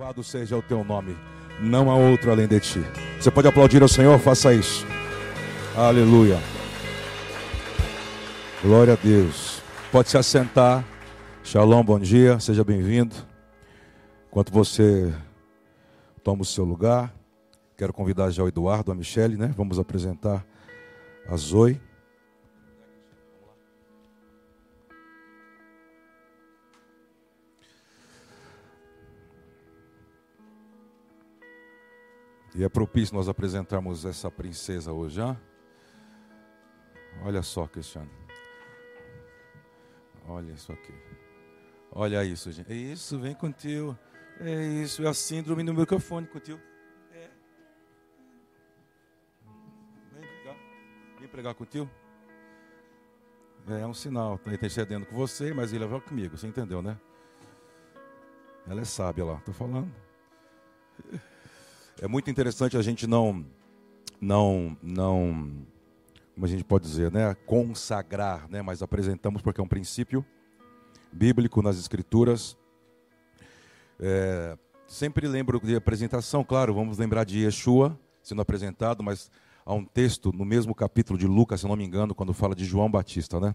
[0.00, 1.14] Louvado seja o teu nome.
[1.60, 2.80] Não há outro além de ti.
[3.20, 4.18] Você pode aplaudir ao Senhor?
[4.18, 4.86] Faça isso.
[5.76, 6.38] Aleluia.
[8.62, 9.62] Glória a Deus.
[9.92, 10.82] Pode se assentar.
[11.44, 12.40] Shalom, bom dia.
[12.40, 13.14] Seja bem-vindo.
[14.28, 15.14] Enquanto você
[16.24, 17.14] toma o seu lugar,
[17.76, 19.52] quero convidar já o Eduardo, a Michele, né?
[19.54, 20.46] Vamos apresentar
[21.28, 21.78] a Zoe.
[32.54, 35.36] E é propício nós apresentarmos essa princesa hoje, já?
[37.22, 38.10] Olha só, Cristiano.
[40.26, 40.94] Olha isso aqui.
[41.92, 42.70] Olha isso, gente.
[42.70, 43.98] É isso, vem com tio.
[44.40, 46.60] É isso, é a síndrome do microfone com tio.
[47.12, 47.28] É.
[50.12, 50.56] Vem pregar.
[51.18, 51.90] Vem pregar com tio.
[53.68, 54.36] É, é um sinal.
[54.36, 56.36] Está intercedendo com você, mas ele vai comigo.
[56.36, 56.98] Você entendeu, né?
[58.66, 59.36] Ela é sábia lá.
[59.36, 59.92] Estou falando.
[62.00, 63.44] É muito interessante a gente não,
[64.20, 65.66] não, não,
[66.34, 70.24] como a gente pode dizer, né, consagrar, né, mas apresentamos porque é um princípio
[71.12, 72.56] bíblico nas escrituras.
[73.98, 74.56] É,
[74.86, 79.30] sempre lembro de apresentação, claro, vamos lembrar de Yeshua sendo apresentado, mas
[79.64, 82.64] há um texto no mesmo capítulo de Lucas, se não me engano, quando fala de
[82.64, 83.54] João Batista, né?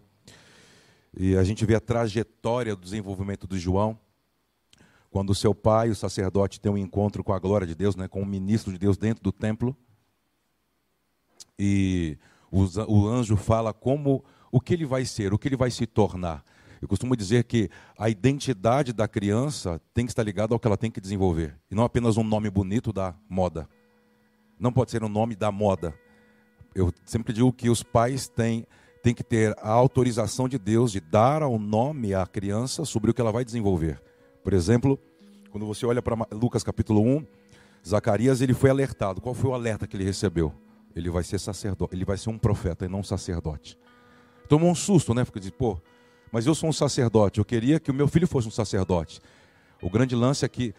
[1.17, 3.97] E a gente vê a trajetória do desenvolvimento de João
[5.15, 8.05] quando o seu pai, o sacerdote, tem um encontro com a glória de Deus, né,
[8.05, 9.73] com o ministro de Deus dentro do templo.
[11.57, 12.17] E
[12.51, 16.43] o anjo fala como o que ele vai ser, o que ele vai se tornar.
[16.81, 20.75] Eu costumo dizer que a identidade da criança tem que estar ligada ao que ela
[20.75, 23.69] tem que desenvolver, e não apenas um nome bonito da moda.
[24.59, 25.97] Não pode ser um nome da moda.
[26.75, 28.67] Eu sempre digo que os pais têm,
[29.01, 33.13] têm que ter a autorização de Deus de dar ao nome à criança sobre o
[33.13, 34.03] que ela vai desenvolver.
[34.45, 34.99] Por exemplo,
[35.49, 37.25] quando você olha para Lucas capítulo 1,
[37.83, 39.19] Zacarias ele foi alertado.
[39.19, 40.53] Qual foi o alerta que ele recebeu?
[40.95, 43.75] Ele vai ser sacerdote, ele vai ser um profeta e não um sacerdote.
[44.47, 45.25] Tomou um susto, né?
[45.25, 45.81] Porque diz, pô,
[46.31, 49.19] mas eu sou um sacerdote, eu queria que o meu filho fosse um sacerdote.
[49.81, 50.75] O grande lance é que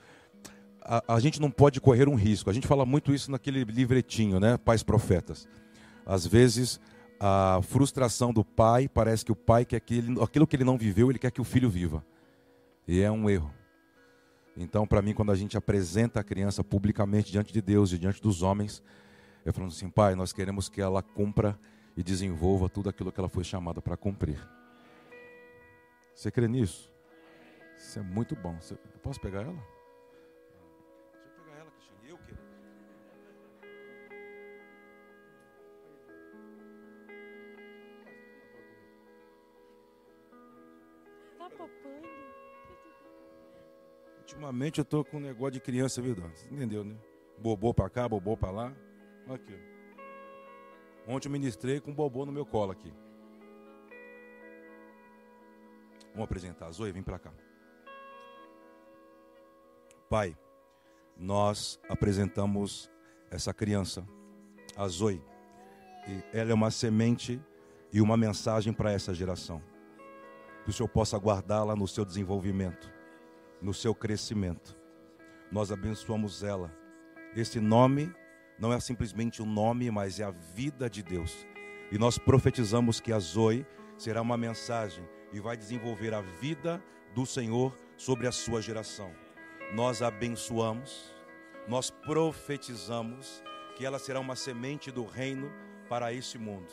[0.80, 2.48] a, a, gente não pode correr um risco.
[2.48, 4.56] A gente fala muito isso naquele livretinho, né?
[4.58, 5.48] Pais profetas.
[6.06, 6.78] Às vezes,
[7.18, 10.78] a frustração do pai parece que o pai quer que ele, aquilo que ele não
[10.78, 12.04] viveu, ele quer que o filho viva.
[12.88, 13.52] E é um erro.
[14.56, 18.22] Então, para mim, quando a gente apresenta a criança publicamente diante de Deus e diante
[18.22, 18.82] dos homens,
[19.44, 21.58] eu falo assim, pai, nós queremos que ela cumpra
[21.96, 24.38] e desenvolva tudo aquilo que ela foi chamada para cumprir.
[26.14, 26.90] Você crê nisso?
[27.76, 28.58] Isso é muito bom.
[29.02, 29.75] Posso pegar ela?
[44.36, 46.30] Ultimamente eu tô com um negócio de criança, viu, Dona?
[46.50, 46.94] Entendeu, né?
[47.38, 48.76] Bobô para cá, bobô para lá.
[49.30, 49.58] Aqui.
[51.08, 52.92] Ontem eu ministrei com um bobô no meu colo aqui.
[56.12, 56.70] Vamos apresentar.
[56.70, 57.32] Zoe, vem para cá.
[60.10, 60.36] Pai,
[61.16, 62.90] nós apresentamos
[63.30, 64.06] essa criança,
[64.76, 65.22] a Zoe.
[66.06, 67.40] E ela é uma semente
[67.90, 69.62] e uma mensagem para essa geração.
[70.62, 72.95] Que o Senhor possa guardá-la no seu desenvolvimento
[73.60, 74.76] no seu crescimento.
[75.50, 76.74] Nós abençoamos ela.
[77.34, 78.12] Esse nome
[78.58, 81.46] não é simplesmente um nome, mas é a vida de Deus.
[81.90, 83.66] E nós profetizamos que a Zoe
[83.96, 86.82] será uma mensagem e vai desenvolver a vida
[87.14, 89.12] do Senhor sobre a sua geração.
[89.74, 91.14] Nós abençoamos,
[91.68, 93.42] nós profetizamos
[93.76, 95.50] que ela será uma semente do reino
[95.88, 96.72] para esse mundo.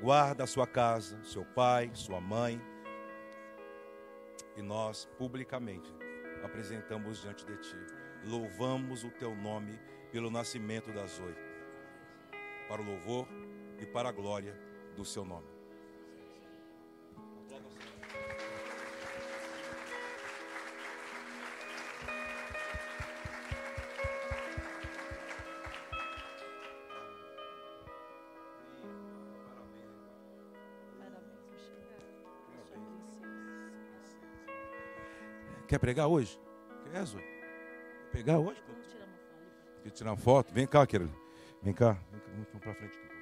[0.00, 2.60] Guarda a sua casa, seu pai, sua mãe,
[4.56, 5.92] e nós publicamente
[6.42, 7.76] apresentamos diante de Ti.
[8.24, 9.78] Louvamos o Teu nome
[10.12, 11.34] pelo nascimento da Zoe,
[12.68, 13.26] para o louvor
[13.78, 14.58] e para a glória
[14.96, 15.48] do Seu nome.
[35.66, 36.38] Quer pregar hoje?
[36.90, 37.18] Quer, Zô?
[37.18, 38.62] Quer pegar hoje?
[38.68, 39.82] Vamos tirar uma foto.
[39.82, 40.54] Quer tirar uma foto?
[40.54, 41.14] Vem cá, querido.
[41.62, 41.96] Vem cá.
[42.10, 42.26] Vem cá.
[42.36, 43.14] Vamos para frente aqui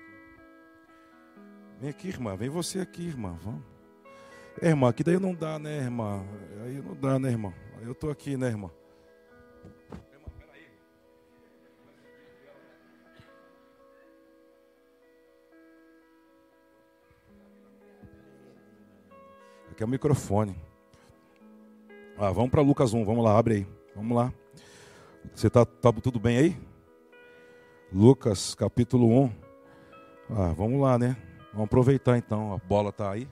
[1.81, 2.37] Vem aqui, irmã.
[2.37, 3.39] Vem você aqui, irmã.
[3.43, 3.63] Vamos.
[4.61, 6.25] É, irmã, aqui daí não dá, né, irmã?
[6.65, 7.55] Aí não dá, né, irmã?
[7.79, 8.71] Aí eu tô aqui, né, irmã?
[10.13, 10.67] Irmã, peraí.
[19.71, 20.72] Aqui é o microfone.
[22.19, 23.67] Ah, vamos para Lucas 1, vamos lá, abre aí.
[23.97, 24.33] Vamos lá.
[25.35, 26.57] Você está tá tudo bem aí?
[27.93, 29.33] Lucas capítulo 1.
[30.31, 31.17] Ah, vamos lá, né?
[31.53, 32.53] Vamos aproveitar então.
[32.53, 33.29] A bola está aí.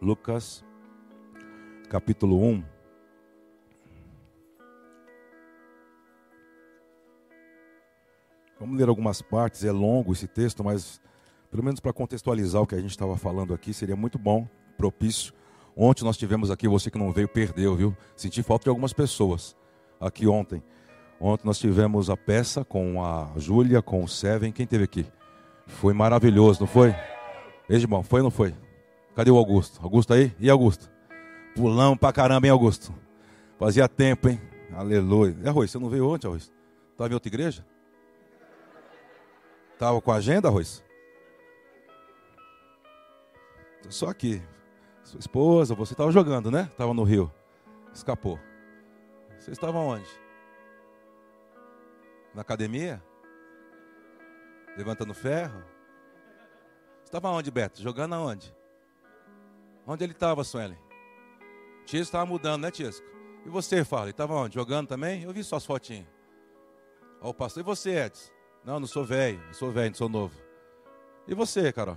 [0.00, 0.64] Lucas
[1.88, 2.64] capítulo 1.
[8.60, 11.00] Vamos ler algumas partes, é longo esse texto, mas
[11.50, 14.48] pelo menos para contextualizar o que a gente estava falando aqui, seria muito bom,
[14.78, 15.34] propício.
[15.76, 17.96] Ontem nós tivemos aqui, você que não veio, perdeu, viu?
[18.16, 19.54] Senti falta de algumas pessoas
[20.00, 20.62] aqui ontem.
[21.20, 24.52] Ontem nós tivemos a peça com a Júlia, com o Seven.
[24.52, 25.06] Quem teve aqui?
[25.66, 26.94] Foi maravilhoso, não foi?
[27.68, 28.54] Edmão, foi ou não foi?
[29.14, 29.80] Cadê o Augusto?
[29.82, 30.34] Augusto aí?
[30.38, 30.88] E Augusto?
[31.54, 32.94] Pulamos pra caramba, hein, Augusto?
[33.58, 34.40] Fazia tempo, hein?
[34.72, 35.36] Aleluia.
[35.42, 36.52] E Arroz, você não veio ontem, Arroz?
[36.92, 37.66] Estava em outra igreja?
[39.74, 40.84] Estava com a agenda, Arroz?
[43.88, 44.40] Só aqui.
[45.08, 46.68] Sua esposa, você estava jogando, né?
[46.70, 47.32] Estava no Rio.
[47.94, 48.38] Escapou.
[49.38, 50.06] Você estava onde?
[52.34, 53.02] Na academia?
[54.76, 55.64] Levantando ferro?
[57.02, 57.80] Estava onde, Beto?
[57.80, 58.54] Jogando aonde?
[59.86, 60.76] Onde ele estava, Suelen?
[61.86, 63.06] Tisco estava mudando, né, Tisco?
[63.46, 64.56] E você, fala, estava onde?
[64.56, 65.22] Jogando também?
[65.22, 66.06] Eu vi suas fotinhas.
[67.22, 67.62] Ó, o pastor.
[67.62, 68.30] E você, Edson?
[68.62, 69.40] Não, não sou velho.
[69.46, 70.38] Não sou velho, não sou novo.
[71.26, 71.96] E você, Carol?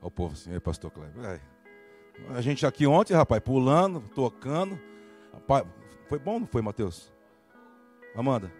[0.00, 1.24] Ó, o povo assim, pastor Cleber.
[1.24, 1.40] É.
[2.34, 4.78] A gente aqui ontem, rapaz, pulando, tocando.
[5.32, 5.64] Rapaz,
[6.08, 7.12] foi bom, não foi, Mateus?
[8.14, 8.52] Amanda?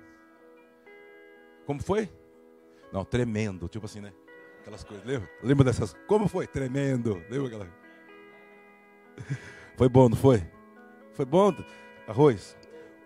[1.67, 2.11] Como foi?
[2.93, 3.69] Não, tremendo.
[3.69, 4.13] Tipo assim, né?
[4.61, 5.29] Aquelas coisas, lembra?
[5.43, 5.95] Lembra dessas?
[6.07, 6.47] Como foi?
[6.47, 7.15] Tremendo.
[7.31, 7.69] Lembra aquela?
[9.77, 10.43] Foi bom, não foi?
[11.13, 11.55] Foi bom?
[12.07, 12.57] Arroz?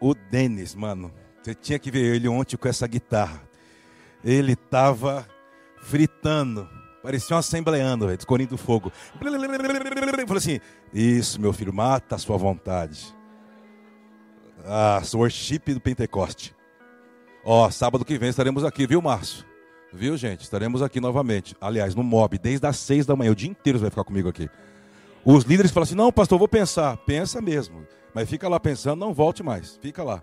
[0.01, 1.13] O Denis, mano.
[1.43, 3.43] Você tinha que ver ele ontem com essa guitarra.
[4.25, 5.29] Ele tava
[5.83, 6.67] fritando.
[7.03, 8.93] Parecia um assembleando, velho, fogo.
[9.19, 10.61] Falei assim:
[10.93, 13.15] Isso, meu filho, mata a sua vontade.
[14.65, 16.55] Ah, worship do Pentecoste.
[17.45, 19.45] Ó, sábado que vem estaremos aqui, viu, Márcio?
[19.93, 20.43] Viu, gente?
[20.43, 21.57] Estaremos aqui novamente.
[21.61, 23.33] Aliás, no MOB, desde as seis da manhã.
[23.33, 24.49] O dia inteiro você vai ficar comigo aqui.
[25.25, 26.97] Os líderes falam assim: Não, pastor, vou pensar.
[26.99, 27.85] Pensa mesmo.
[28.15, 29.79] Mas fica lá pensando, não volte mais.
[29.81, 30.23] Fica lá.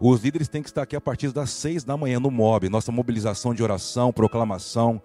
[0.00, 2.68] Os líderes têm que estar aqui a partir das seis da manhã no MOB.
[2.68, 5.02] Nossa mobilização de oração, proclamação.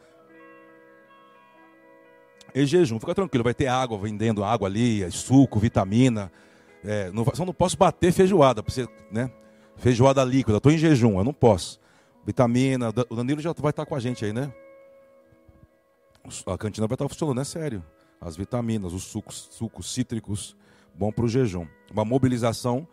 [2.54, 6.32] E jejum, fica tranquilo, vai ter água vendendo água ali, suco, vitamina.
[6.84, 9.32] É, não, só não posso bater feijoada, você, né?
[9.78, 11.80] Feijoada líquida, estou em jejum, eu não posso.
[12.26, 14.54] Vitamina, o Danilo já vai estar com a gente aí, né?
[16.46, 17.84] A cantina vai estar funcionando, é sério.
[18.22, 20.56] As vitaminas, os sucos, sucos cítricos,
[20.94, 21.68] bom para o jejum.
[21.92, 22.88] Uma mobilização,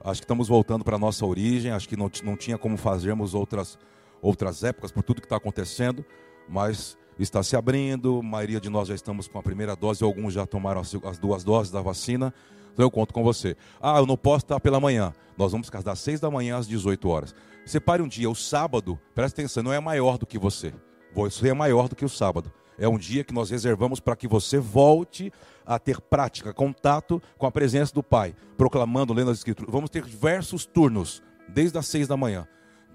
[0.00, 3.34] acho que estamos voltando para a nossa origem, acho que não, não tinha como fazermos
[3.34, 3.78] outras,
[4.22, 6.04] outras épocas por tudo que está acontecendo,
[6.48, 10.34] mas está se abrindo, a maioria de nós já estamos com a primeira dose, alguns
[10.34, 12.32] já tomaram as duas doses da vacina.
[12.72, 13.56] Então eu conto com você.
[13.80, 15.12] Ah, eu não posso estar pela manhã.
[15.36, 17.34] Nós vamos ficar das 6 da manhã às 18 horas.
[17.64, 20.74] Separe um dia, o sábado, presta atenção, não é maior do que você.
[21.14, 22.52] Você é maior do que o sábado.
[22.78, 25.32] É um dia que nós reservamos para que você volte
[25.64, 29.72] a ter prática, contato com a presença do Pai, proclamando, lendo as Escrituras.
[29.72, 32.46] Vamos ter diversos turnos, desde as seis da manhã.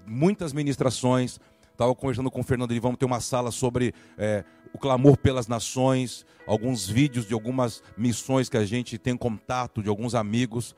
[0.06, 1.40] Muitas ministrações,
[1.72, 5.48] Estava conversando com o Fernando e vamos ter uma sala sobre é, o clamor pelas
[5.48, 10.76] nações, alguns vídeos de algumas missões que a gente tem contato, de alguns amigos.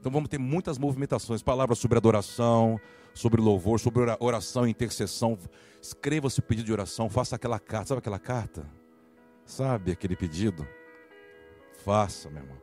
[0.00, 2.80] Então vamos ter muitas movimentações, palavras sobre adoração,
[3.14, 5.38] sobre louvor, sobre oração, intercessão.
[5.80, 7.88] Escreva seu pedido de oração, faça aquela carta.
[7.88, 8.66] Sabe aquela carta?
[9.44, 10.66] Sabe aquele pedido?
[11.84, 12.56] Faça, meu irmão.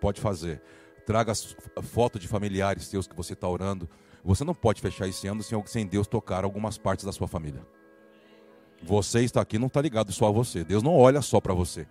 [0.00, 0.62] Pode fazer.
[1.06, 1.32] Traga
[1.82, 3.88] foto de familiares seus que você está orando.
[4.26, 7.64] Você não pode fechar esse ano sem, Deus tocar algumas partes da sua família.
[8.82, 10.64] Você está aqui não está ligado só a você.
[10.64, 11.86] Deus não olha só para você.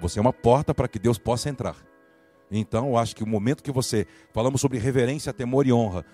[0.00, 1.76] Você é uma porta para que Deus possa entrar.
[2.50, 6.06] Então, eu acho que o momento que você falamos sobre reverência, temor e honra,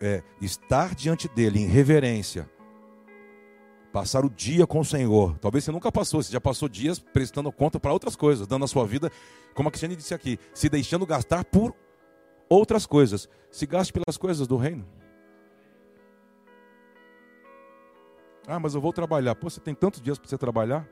[0.00, 2.48] é, estar diante dele em reverência,
[3.92, 5.36] passar o dia com o Senhor.
[5.38, 8.68] Talvez você nunca passou, você já passou dias prestando conta para outras coisas, dando a
[8.68, 9.10] sua vida,
[9.54, 11.74] como a Cristiane disse aqui, se deixando gastar por
[12.48, 13.28] outras coisas.
[13.50, 14.86] Se gaste pelas coisas do reino.
[18.46, 19.34] Ah, mas eu vou trabalhar.
[19.34, 20.88] Pô, você tem tantos dias para você trabalhar?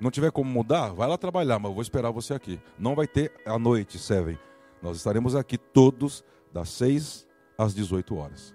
[0.00, 2.60] Não tiver como mudar, vai lá trabalhar, mas eu vou esperar você aqui.
[2.78, 4.38] Não vai ter à noite, Seven.
[4.82, 8.54] Nós estaremos aqui todos das 6 às 18 horas.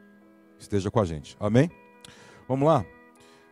[0.59, 1.35] Esteja com a gente.
[1.39, 1.71] Amém?
[2.47, 2.85] Vamos lá.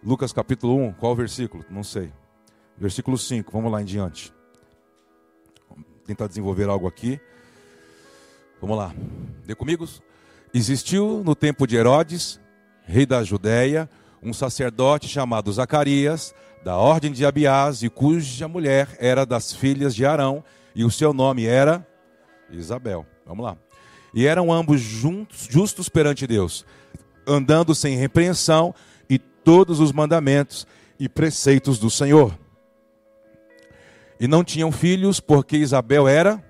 [0.03, 1.65] Lucas capítulo 1, qual versículo?
[1.69, 2.13] Não sei.
[2.77, 4.33] Versículo 5, vamos lá em diante.
[5.69, 7.19] Vamos tentar desenvolver algo aqui.
[8.59, 8.93] Vamos lá.
[9.45, 9.87] Dê comigo?
[10.53, 12.39] Existiu no tempo de Herodes,
[12.83, 13.89] rei da Judéia,
[14.21, 16.33] um sacerdote chamado Zacarias,
[16.63, 20.43] da ordem de Abiás, e cuja mulher era das filhas de Arão,
[20.75, 21.85] e o seu nome era
[22.49, 23.05] Isabel.
[23.25, 23.57] Vamos lá.
[24.13, 26.65] E eram ambos juntos, justos perante Deus,
[27.27, 28.73] andando sem repreensão
[29.09, 30.65] e todos os mandamentos
[30.99, 32.37] e preceitos do Senhor.
[34.19, 36.43] E não tinham filhos, porque Isabel era,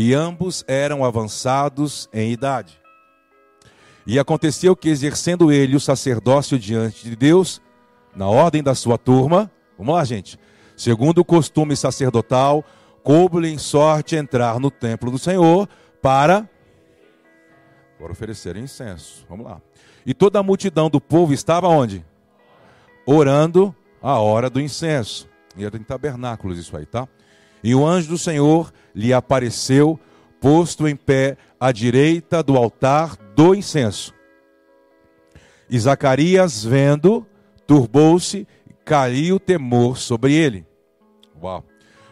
[0.00, 2.80] e ambos eram avançados em idade.
[4.06, 7.60] E aconteceu que, exercendo ele o sacerdócio diante de Deus,
[8.14, 10.38] na ordem da sua turma, vamos lá, gente,
[10.76, 12.64] segundo o costume sacerdotal,
[13.02, 15.68] coube-lhe em sorte entrar no templo do Senhor
[16.00, 16.48] para,
[17.98, 19.26] para oferecer incenso.
[19.28, 19.60] Vamos lá.
[20.06, 22.06] E toda a multidão do povo estava onde?
[23.04, 25.28] Orando a hora do incenso.
[25.56, 27.08] E era em tabernáculos isso aí, tá?
[27.62, 29.98] E o anjo do Senhor lhe apareceu,
[30.40, 34.14] posto em pé à direita do altar do incenso.
[35.68, 37.26] E Zacarias, vendo,
[37.66, 38.46] turbou-se,
[38.84, 40.66] caiu temor sobre ele.
[41.42, 41.64] Uau.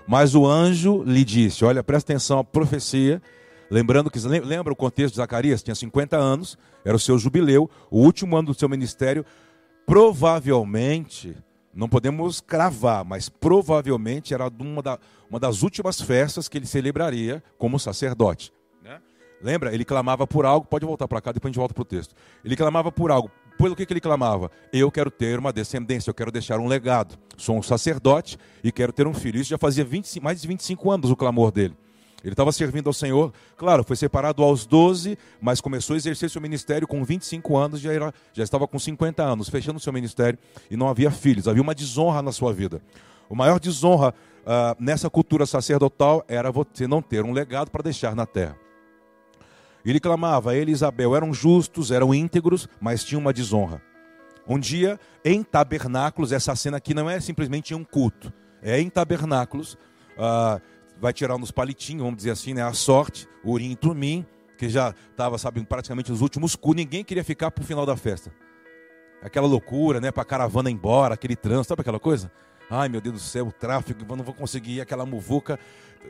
[0.06, 3.20] Mas o anjo lhe disse: Olha, presta atenção à profecia.
[3.68, 5.62] Lembrando que, lembra o contexto de Zacarias?
[5.62, 9.24] Tinha 50 anos, era o seu jubileu, o último ano do seu ministério.
[9.84, 11.36] Provavelmente,
[11.76, 17.42] não podemos cravar, mas provavelmente era uma, da, uma das últimas festas que ele celebraria
[17.58, 18.50] como sacerdote.
[18.82, 18.98] Né?
[19.42, 19.74] Lembra?
[19.74, 22.14] Ele clamava por algo, pode voltar para cá, depois a gente volta para o texto.
[22.42, 24.50] Ele clamava por algo, pelo que, que ele clamava?
[24.72, 27.18] Eu quero ter uma descendência, eu quero deixar um legado.
[27.36, 29.38] Sou um sacerdote e quero ter um filho.
[29.38, 31.76] Isso já fazia 20, mais de 25 anos o clamor dele.
[32.26, 36.40] Ele estava servindo ao Senhor, claro, foi separado aos 12, mas começou a exercer seu
[36.40, 40.36] ministério com 25 anos, já, era, já estava com 50 anos, fechando seu ministério
[40.68, 42.82] e não havia filhos, havia uma desonra na sua vida.
[43.28, 48.16] O maior desonra uh, nessa cultura sacerdotal era você não ter um legado para deixar
[48.16, 48.56] na terra.
[49.84, 53.80] Ele clamava, ele e Isabel eram justos, eram íntegros, mas tinham uma desonra.
[54.48, 59.78] Um dia, em tabernáculos, essa cena aqui não é simplesmente um culto, é em tabernáculos,
[60.18, 60.60] uh,
[61.00, 64.24] vai tirar nos palitinhos, vamos dizer assim, né, a sorte, Urim e Tumim,
[64.56, 67.96] que já estava, sabe, praticamente nos últimos cultos, ninguém queria ficar para o final da
[67.96, 68.32] festa.
[69.22, 72.30] Aquela loucura, né, para caravana embora, aquele trânsito, sabe aquela coisa?
[72.70, 75.58] Ai, meu Deus do céu, o tráfego, não vou conseguir ir, aquela muvuca.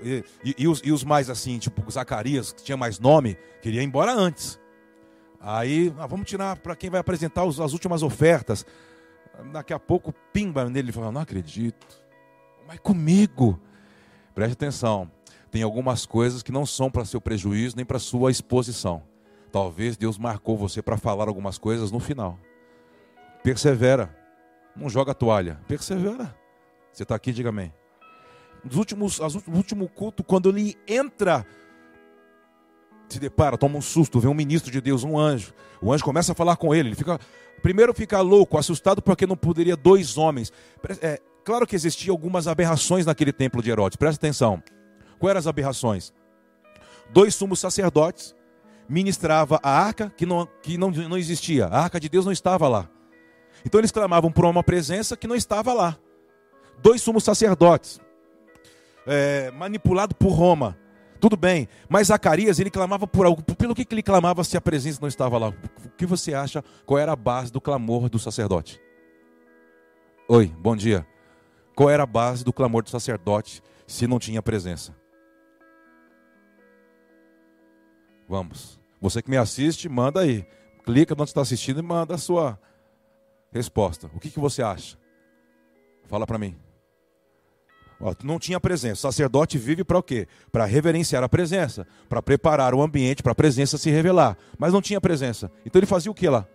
[0.02, 3.82] E, e, e, os, e os mais assim, tipo Zacarias, que tinha mais nome, queria
[3.82, 4.58] ir embora antes.
[5.40, 8.64] Aí, ah, vamos tirar para quem vai apresentar os, as últimas ofertas.
[9.52, 11.86] Daqui a pouco, pimba nele, ele falou, não acredito.
[12.66, 13.60] Mas comigo.
[14.36, 15.10] Preste atenção,
[15.50, 19.02] tem algumas coisas que não são para seu prejuízo nem para sua exposição.
[19.50, 22.38] Talvez Deus marcou você para falar algumas coisas no final.
[23.42, 24.14] Persevera.
[24.76, 25.58] Não joga a toalha.
[25.66, 26.36] Persevera.
[26.92, 27.72] Você está aqui, diga amém.
[28.62, 31.46] Nos últimos, no último culto, quando ele entra,
[33.08, 35.54] se depara, toma um susto, vê um ministro de Deus, um anjo.
[35.80, 36.90] O anjo começa a falar com ele.
[36.90, 37.18] Ele fica,
[37.62, 40.52] primeiro fica louco, assustado porque não poderia dois homens.
[41.00, 43.96] É, claro que existiam algumas aberrações naquele templo de Herodes.
[43.96, 44.62] Presta atenção.
[45.18, 46.12] Quais eram as aberrações?
[47.10, 48.34] Dois sumos sacerdotes
[48.86, 51.66] ministrava a arca que não, que não, não existia.
[51.66, 52.90] A arca de Deus não estava lá.
[53.64, 55.98] Então eles clamavam por uma presença que não estava lá
[56.82, 58.00] dois sumos sacerdotes,
[59.06, 60.76] é, manipulado por Roma.
[61.18, 63.42] Tudo bem, mas Zacarias ele clamava por algo.
[63.42, 65.48] Pelo que, que ele clamava se a presença não estava lá?
[65.48, 66.62] O que você acha?
[66.84, 68.80] Qual era a base do clamor do sacerdote?
[70.28, 71.06] Oi, bom dia.
[71.76, 74.96] Qual era a base do clamor do sacerdote se não tinha presença?
[78.26, 78.80] Vamos.
[78.98, 80.46] Você que me assiste, manda aí.
[80.86, 82.58] Clica onde está assistindo e manda a sua
[83.52, 84.10] resposta.
[84.14, 84.96] O que, que você acha?
[86.06, 86.56] Fala para mim.
[88.00, 89.06] Ó, não tinha presença.
[89.06, 90.26] O sacerdote vive para o quê?
[90.50, 94.38] Para reverenciar a presença, para preparar o ambiente para a presença se revelar.
[94.58, 95.52] Mas não tinha presença.
[95.64, 96.48] Então ele fazia o que lá?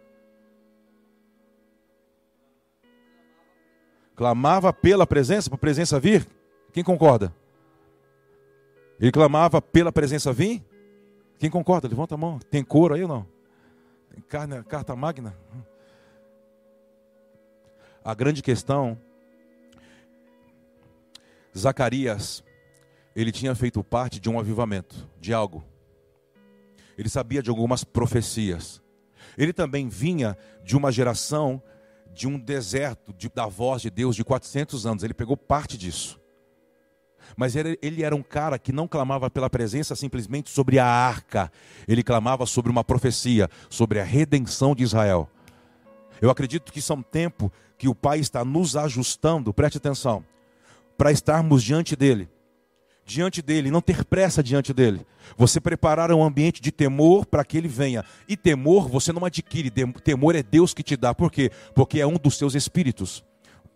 [4.22, 6.28] Clamava pela presença, para a presença vir?
[6.72, 7.34] Quem concorda?
[9.00, 10.64] Ele clamava pela presença vir?
[11.40, 11.88] Quem concorda?
[11.88, 12.38] Levanta a mão.
[12.38, 13.28] Tem couro aí ou não?
[14.12, 15.36] Tem carne, carta magna?
[18.06, 18.96] A grande questão
[21.58, 22.44] Zacarias,
[23.16, 25.64] ele tinha feito parte de um avivamento, de algo.
[26.96, 28.84] Ele sabia de algumas profecias.
[29.36, 31.60] Ele também vinha de uma geração,
[32.14, 35.04] de um deserto, de, da voz de Deus de 400 anos.
[35.04, 36.20] Ele pegou parte disso.
[37.38, 41.52] Mas ele, ele, era um cara que não clamava pela presença simplesmente sobre a arca.
[41.88, 45.30] Ele clamava sobre uma profecia, sobre a redenção de Israel.
[46.20, 50.26] Eu acredito que isso é um tempo que o Pai está nos ajustando, preste atenção
[51.02, 52.30] para estarmos diante dele.
[53.12, 55.06] Diante dele, não ter pressa diante dele.
[55.36, 58.06] Você preparar um ambiente de temor para que ele venha.
[58.26, 59.70] E temor você não adquire,
[60.02, 61.14] temor é Deus que te dá.
[61.14, 61.52] Por quê?
[61.76, 63.22] Porque é um dos seus espíritos.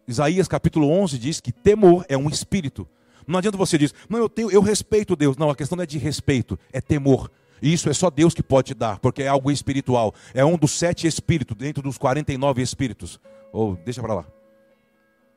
[0.07, 2.87] Isaías capítulo 11 diz que temor é um espírito.
[3.27, 5.35] Não adianta você dizer, não, eu tenho, eu respeito Deus.
[5.35, 7.29] Não, a questão não é de respeito, é temor.
[7.61, 10.15] E isso é só Deus que pode te dar, porque é algo espiritual.
[10.33, 13.19] É um dos sete espíritos, dentro dos 49 espíritos.
[13.51, 14.25] Ou oh, deixa para lá.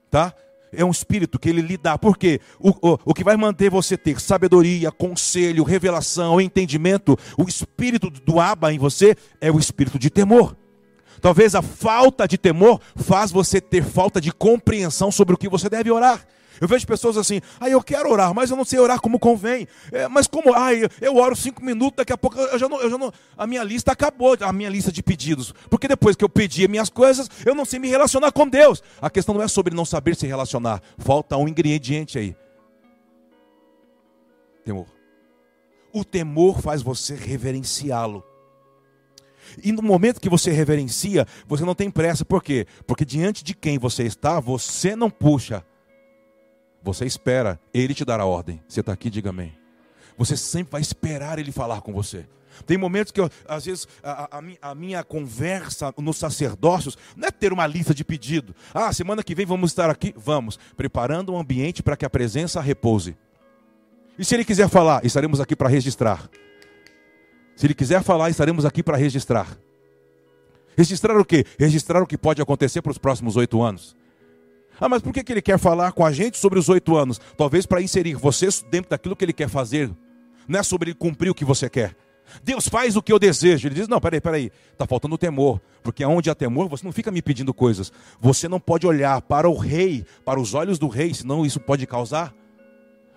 [0.09, 0.33] Tá?
[0.73, 1.97] É um espírito que ele lhe dá.
[1.99, 2.41] Por quê?
[2.59, 8.41] O, o, o que vai manter você ter sabedoria, conselho, revelação, entendimento, o espírito do
[8.41, 10.57] Abba em você é o espírito de temor.
[11.21, 15.69] Talvez a falta de temor faz você ter falta de compreensão sobre o que você
[15.69, 16.25] deve orar.
[16.61, 19.67] Eu vejo pessoas assim, ah, eu quero orar, mas eu não sei orar como convém.
[19.93, 22.91] É, mas como, ah, eu, oro cinco minutos, daqui a pouco eu já, não, eu
[22.91, 23.12] já não.
[23.37, 25.55] A minha lista acabou, a minha lista de pedidos.
[25.71, 28.83] Porque depois que eu pedi as minhas coisas, eu não sei me relacionar com Deus.
[29.00, 30.83] A questão não é sobre não saber se relacionar.
[30.99, 32.37] Falta um ingrediente aí.
[34.65, 34.87] Temor.
[35.93, 38.25] O temor faz você reverenciá-lo.
[39.62, 42.25] E no momento que você reverencia, você não tem pressa.
[42.25, 42.67] Por quê?
[42.87, 45.65] Porque diante de quem você está, você não puxa
[46.83, 48.63] você espera, ele te dará ordem.
[48.69, 49.57] Você está aqui, diga amém.
[50.17, 52.27] Você sempre vai esperar ele falar com você.
[52.67, 57.31] Tem momentos que, eu, às vezes, a, a, a, minha conversa nos sacerdócios não é
[57.31, 58.55] ter uma lista de pedido.
[58.75, 60.13] Ah, semana que vem vamos estar aqui?
[60.17, 60.59] Vamos.
[60.77, 63.17] Preparando um ambiente para que a presença repouse.
[64.19, 66.29] E se ele quiser falar, estaremos aqui para registrar.
[67.55, 69.57] Se ele quiser falar, estaremos aqui para registrar.
[70.77, 71.45] Registrar o quê?
[71.59, 73.97] Registrar o que pode acontecer para os próximos oito anos.
[74.81, 77.21] Ah, mas por que, que ele quer falar com a gente sobre os oito anos?
[77.37, 79.91] Talvez para inserir você dentro daquilo que ele quer fazer.
[80.47, 81.97] Não é sobre ele cumprir o que você quer.
[82.43, 83.69] Deus faz o que eu desejo.
[83.69, 85.61] Ele diz: Não, peraí, peraí, está faltando temor.
[85.83, 87.93] Porque onde há temor, você não fica me pedindo coisas.
[88.21, 91.87] Você não pode olhar para o rei, para os olhos do rei, senão isso pode
[91.87, 92.35] causar.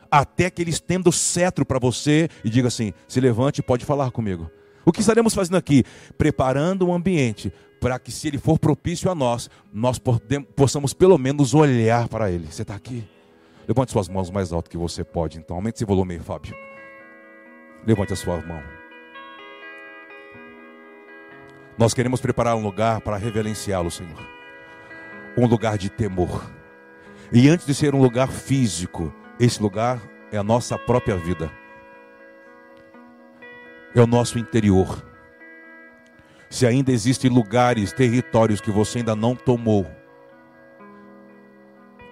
[0.10, 3.86] Até que ele estenda o cetro para você e diga assim: Se levante e pode
[3.86, 4.50] falar comigo.
[4.84, 5.84] O que estaremos fazendo aqui?
[6.18, 10.00] Preparando um ambiente para que, se ele for propício a nós, nós
[10.55, 12.45] possamos pelo menos olhar para ele.
[12.45, 13.03] Você está aqui?
[13.67, 15.55] Levante suas mãos mais alto que você pode, então.
[15.55, 16.55] Aumente esse volume aí, Fábio.
[17.85, 18.61] Levante a sua mão.
[21.75, 24.29] Nós queremos preparar um lugar para reverenciá-lo, Senhor.
[25.36, 26.51] Um lugar de temor.
[27.34, 29.99] E antes de ser um lugar físico, esse lugar
[30.32, 31.51] é a nossa própria vida.
[33.95, 35.11] É o nosso interior
[36.51, 39.89] se ainda existem lugares, territórios que você ainda não tomou,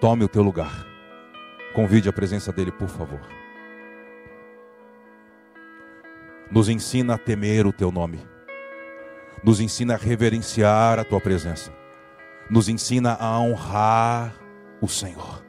[0.00, 0.86] tome o teu lugar.
[1.74, 3.20] Convide a presença dele, por favor.
[6.50, 8.18] Nos ensina a temer o teu nome.
[9.44, 11.70] Nos ensina a reverenciar a tua presença.
[12.48, 14.34] Nos ensina a honrar
[14.80, 15.44] o Senhor.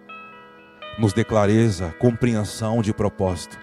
[0.99, 3.58] Nos dê clareza, compreensão de propósito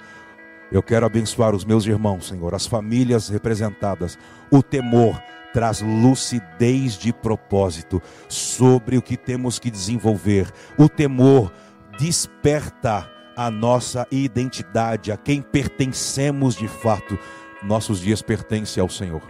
[0.70, 4.18] eu quero abençoar os meus irmãos, Senhor, as famílias representadas.
[4.50, 5.20] O temor
[5.52, 10.50] traz lucidez de propósito sobre o que temos que desenvolver.
[10.76, 11.52] O temor
[11.98, 17.18] desperta a nossa identidade, a quem pertencemos de fato.
[17.62, 19.22] Nossos dias pertencem ao Senhor.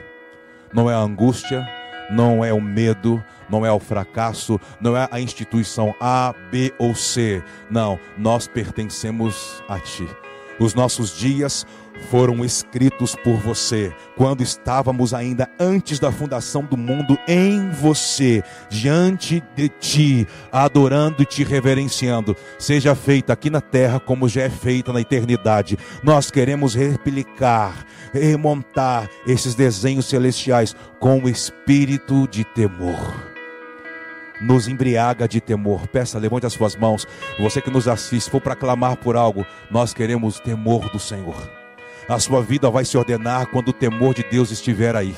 [0.72, 1.66] Não é a angústia,
[2.10, 6.94] não é o medo, não é o fracasso, não é a instituição A, B ou
[6.94, 7.42] C.
[7.70, 10.08] Não, nós pertencemos a Ti.
[10.58, 11.64] Os nossos dias
[12.10, 19.42] foram escritos por você, quando estávamos ainda antes da fundação do mundo, em você, diante
[19.54, 22.36] de ti, adorando e te reverenciando.
[22.58, 25.78] Seja feita aqui na terra como já é feita na eternidade.
[26.02, 33.27] Nós queremos replicar, remontar esses desenhos celestiais com o espírito de temor
[34.40, 35.86] nos embriaga de temor.
[35.88, 37.06] Peça, levante as suas mãos.
[37.38, 41.36] Você que nos assiste, for para clamar por algo, nós queremos temor do Senhor.
[42.08, 45.14] A sua vida vai se ordenar quando o temor de Deus estiver aí.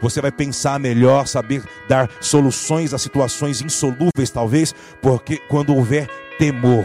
[0.00, 6.08] Você vai pensar melhor, saber dar soluções a situações insolúveis, talvez, porque quando houver
[6.38, 6.84] temor,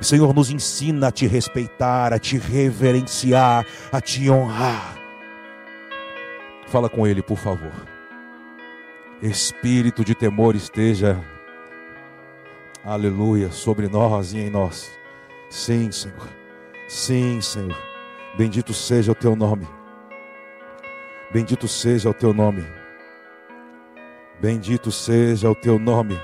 [0.00, 4.98] o Senhor nos ensina a te respeitar, a te reverenciar, a te honrar.
[6.66, 7.93] Fala com Ele, por favor
[9.24, 11.18] espírito de temor esteja,
[12.84, 14.90] aleluia, sobre nós e em nós.
[15.48, 16.28] Sim, Senhor.
[16.86, 17.76] Sim, Senhor.
[18.36, 19.66] Bendito seja o teu nome.
[21.32, 22.64] Bendito seja o teu nome.
[24.40, 26.20] Bendito seja o teu nome.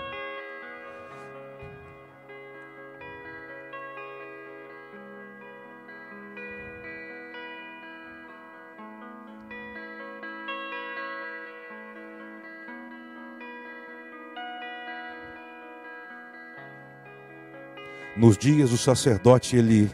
[18.20, 19.90] Nos dias do sacerdote Eli,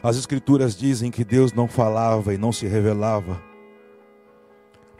[0.00, 3.42] as escrituras dizem que Deus não falava e não se revelava,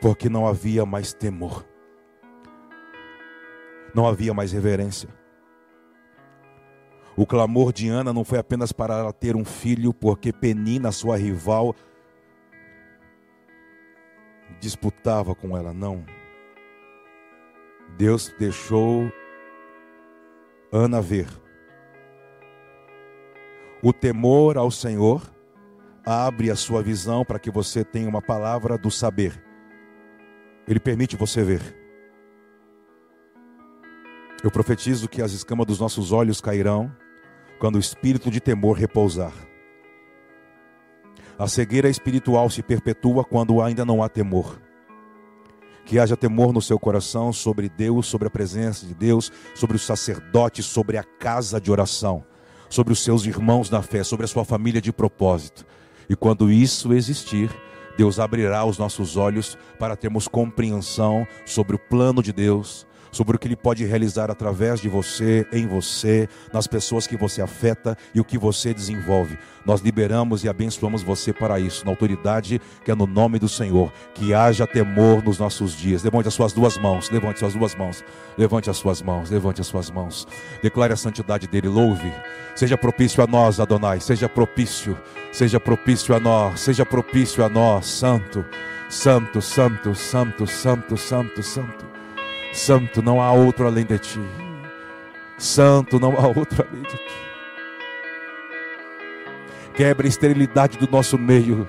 [0.00, 1.64] porque não havia mais temor,
[3.94, 5.08] não havia mais reverência.
[7.16, 11.16] O clamor de Ana não foi apenas para ela ter um filho, porque Penina, sua
[11.16, 11.72] rival,
[14.58, 16.04] disputava com ela, não.
[17.96, 19.08] Deus deixou
[20.72, 21.28] Ana ver.
[23.82, 25.22] O temor ao Senhor
[26.04, 29.40] abre a sua visão para que você tenha uma palavra do saber.
[30.66, 31.60] Ele permite você ver.
[34.42, 36.90] Eu profetizo que as escamas dos nossos olhos cairão
[37.58, 39.32] quando o espírito de temor repousar.
[41.38, 44.60] A cegueira espiritual se perpetua quando ainda não há temor.
[45.84, 49.82] Que haja temor no seu coração sobre Deus, sobre a presença de Deus, sobre os
[49.82, 52.24] sacerdotes, sobre a casa de oração,
[52.68, 55.64] sobre os seus irmãos na fé, sobre a sua família de propósito.
[56.08, 57.50] E quando isso existir,
[57.96, 63.38] Deus abrirá os nossos olhos para termos compreensão sobre o plano de Deus, sobre o
[63.38, 68.20] que Ele pode realizar através de você, em você, nas pessoas que você afeta e
[68.20, 69.38] o que você desenvolve.
[69.64, 73.92] Nós liberamos e abençoamos você para isso, na autoridade que é no nome do Senhor.
[74.14, 76.02] Que haja temor nos nossos dias.
[76.02, 78.04] Levante as suas duas mãos, levante as suas duas mãos,
[78.36, 80.26] levante as suas mãos, levante as suas mãos.
[80.62, 82.12] Declare a santidade dele, louve.
[82.54, 84.98] Seja propício a nós, Adonai, seja propício,
[85.30, 88.44] seja propício a nós, seja propício a nós, Santo,
[88.88, 91.97] Santo, Santo, Santo, Santo, Santo, Santo.
[92.52, 94.20] Santo, não há outro além de ti.
[95.36, 97.28] Santo, não há outro além de ti.
[99.74, 101.68] Quebra a esterilidade do nosso meio,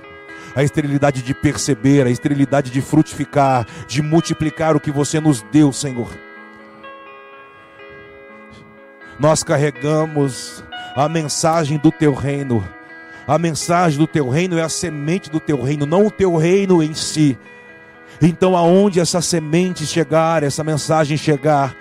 [0.56, 5.72] a esterilidade de perceber, a esterilidade de frutificar, de multiplicar o que você nos deu,
[5.72, 6.10] Senhor.
[9.20, 10.64] Nós carregamos
[10.96, 12.68] a mensagem do teu reino.
[13.28, 16.82] A mensagem do teu reino é a semente do teu reino, não o teu reino
[16.82, 17.38] em si.
[18.22, 21.76] Então, aonde essa semente chegar, essa mensagem chegar,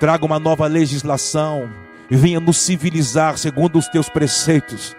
[0.00, 1.70] traga uma nova legislação
[2.10, 4.96] e venha nos civilizar segundo os teus preceitos.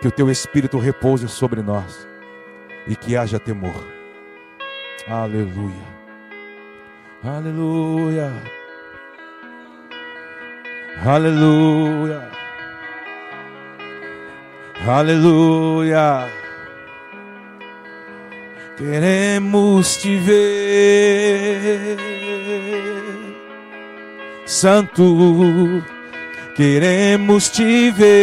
[0.00, 2.06] Que o teu espírito repouse sobre nós
[2.86, 3.74] e que haja temor.
[5.08, 5.96] Aleluia.
[7.24, 8.32] Aleluia.
[11.04, 12.28] Aleluia.
[14.86, 16.45] Aleluia.
[18.76, 21.96] Queremos te ver,
[24.44, 25.82] Santo.
[26.54, 28.16] Queremos te ver,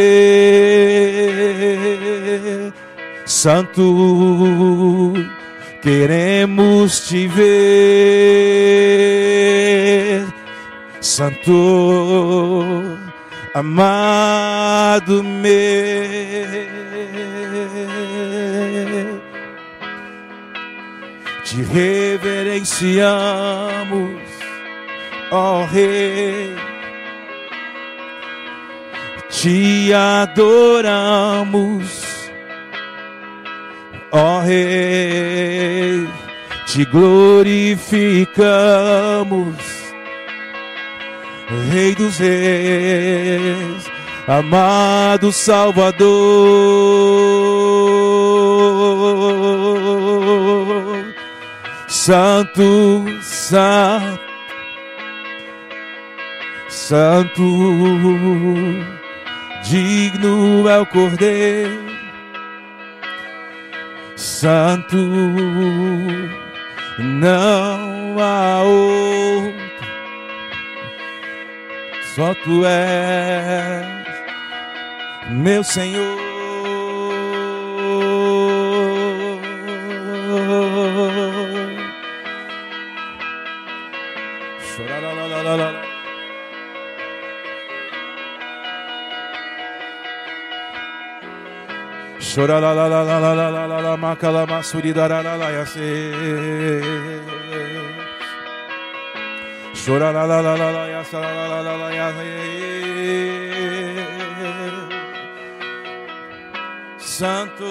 [3.25, 5.13] Santo.
[5.81, 7.87] Queremos te ver,
[11.01, 12.63] Santo,
[13.55, 16.72] amado meu.
[21.53, 24.19] Te reverenciamos,
[25.31, 26.55] ó Rei,
[29.29, 31.83] te adoramos,
[34.09, 36.09] ó Rei,
[36.65, 39.55] te glorificamos,
[41.71, 43.85] Rei dos Reis,
[44.27, 45.93] amado Salvador.
[52.05, 54.19] Santo, Santo,
[56.67, 57.41] Santo,
[59.63, 61.85] digno é o Cordeiro,
[64.17, 64.97] Santo,
[66.99, 69.53] não há outro,
[72.13, 73.85] só Tu és
[75.29, 76.22] meu Senhor.
[106.97, 107.69] Santo,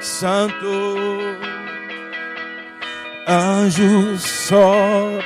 [0.00, 0.96] Santo,
[3.26, 5.20] anjos sobem.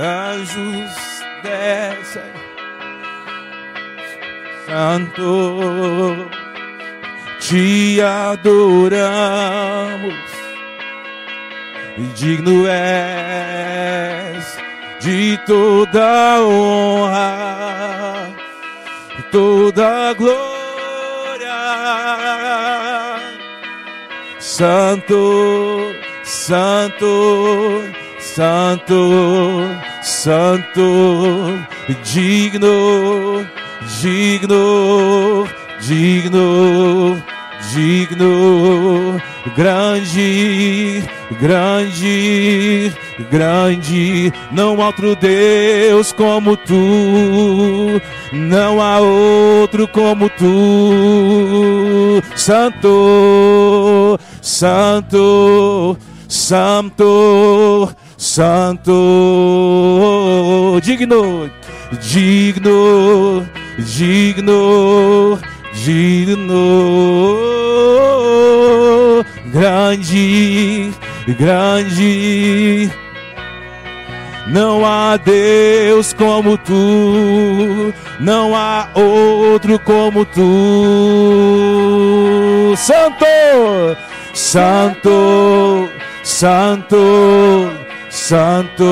[0.00, 2.49] anjos descem
[4.70, 6.30] Santo,
[7.40, 8.54] te adoramos,
[11.98, 14.44] e digno és
[15.00, 18.28] de toda honra,
[19.32, 20.38] toda glória.
[24.38, 27.82] Santo, Santo,
[28.20, 29.10] Santo,
[30.00, 31.58] Santo,
[32.04, 33.44] digno,
[34.00, 35.46] digno,
[35.78, 37.22] digno,
[37.74, 39.20] digno,
[39.54, 41.04] grande,
[41.38, 42.92] grande,
[43.30, 48.00] grande, não há outro Deus como tu,
[48.32, 58.90] não há outro como tu, Santo, Santo, Santo, Santo,
[60.82, 61.50] digno,
[62.00, 63.46] digno,
[63.82, 65.38] digno,
[65.72, 67.36] digno,
[69.46, 70.90] grande,
[71.38, 72.90] grande.
[74.46, 80.42] Não há Deus como tu, não há outro como tu,
[82.76, 83.24] Santo,
[84.34, 85.88] Santo,
[86.24, 87.70] Santo,
[88.30, 88.84] Santo,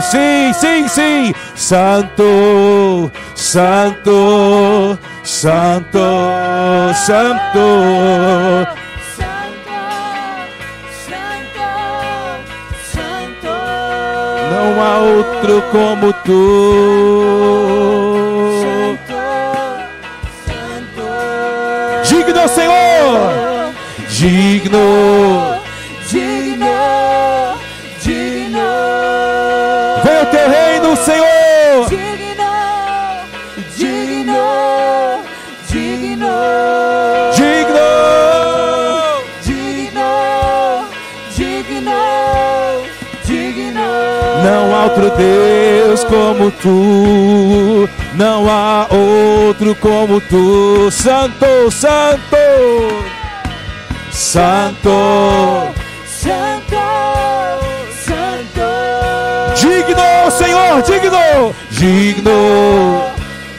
[0.00, 5.98] sim, sim, sim, Santo, Santo, Santo,
[6.94, 7.58] Santo.
[14.50, 18.09] Não há outro como tu.
[46.10, 47.88] Como tu.
[48.14, 50.90] Não há outro como tu.
[50.90, 52.36] Santo, Santo.
[54.10, 54.90] Santo.
[56.04, 56.76] Santo,
[58.04, 58.66] Santo,
[59.54, 61.54] Digno, Senhor, digno.
[61.70, 63.04] Digno.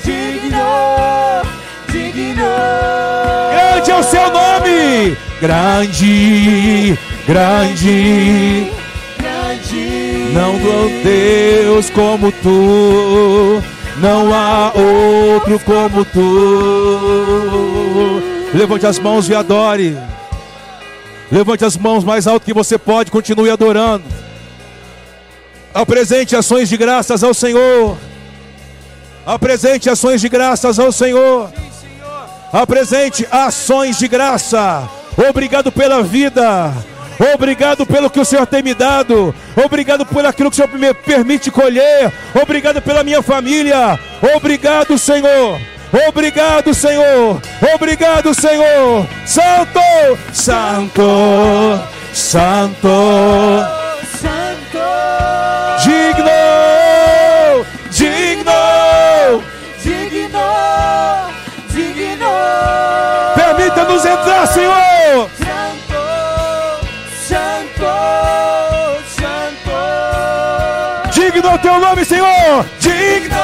[0.03, 1.41] digno,
[1.87, 2.45] digno,
[3.51, 5.17] Grande é o seu nome.
[5.39, 8.80] Grande, grande.
[10.33, 13.61] Não há Deus como tu.
[13.97, 17.01] Não há outro como tu.
[18.53, 19.97] Levante as mãos e adore.
[21.31, 24.03] Levante as mãos mais alto que você pode, continue adorando.
[25.73, 27.97] Apresente ações de graças ao Senhor.
[29.25, 31.49] Apresente ações de graças ao Senhor.
[32.51, 34.89] Apresente ações de graça.
[35.29, 36.73] Obrigado pela vida.
[37.33, 39.33] Obrigado pelo que o Senhor tem me dado.
[39.63, 42.11] Obrigado por aquilo que o Senhor me permite colher.
[42.41, 43.99] Obrigado pela minha família.
[44.35, 45.59] Obrigado, Senhor.
[46.07, 47.41] Obrigado, Senhor.
[47.75, 49.05] Obrigado, Senhor.
[49.25, 49.79] Santo,
[50.33, 51.79] Santo,
[52.13, 52.87] Santo,
[54.19, 54.79] Santo,
[55.83, 56.29] digno,
[57.91, 59.43] digno.
[59.83, 60.39] digno,
[61.69, 62.31] digno,
[63.35, 65.40] Permita-nos entrar, Senhor.
[71.61, 72.65] Teu nome, Senhor.
[72.79, 73.37] Digno.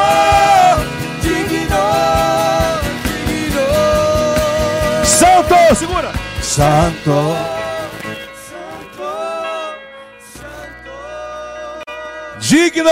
[1.21, 1.85] digno,
[3.25, 3.67] digno,
[5.03, 6.11] Santo, segura.
[6.41, 7.35] Santo.
[8.49, 9.09] Santo,
[10.33, 10.97] Santo,
[12.39, 12.91] Digno.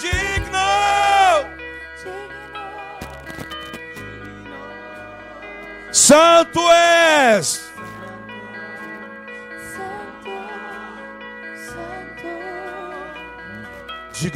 [0.00, 0.68] Digno.
[5.92, 7.65] Santo és.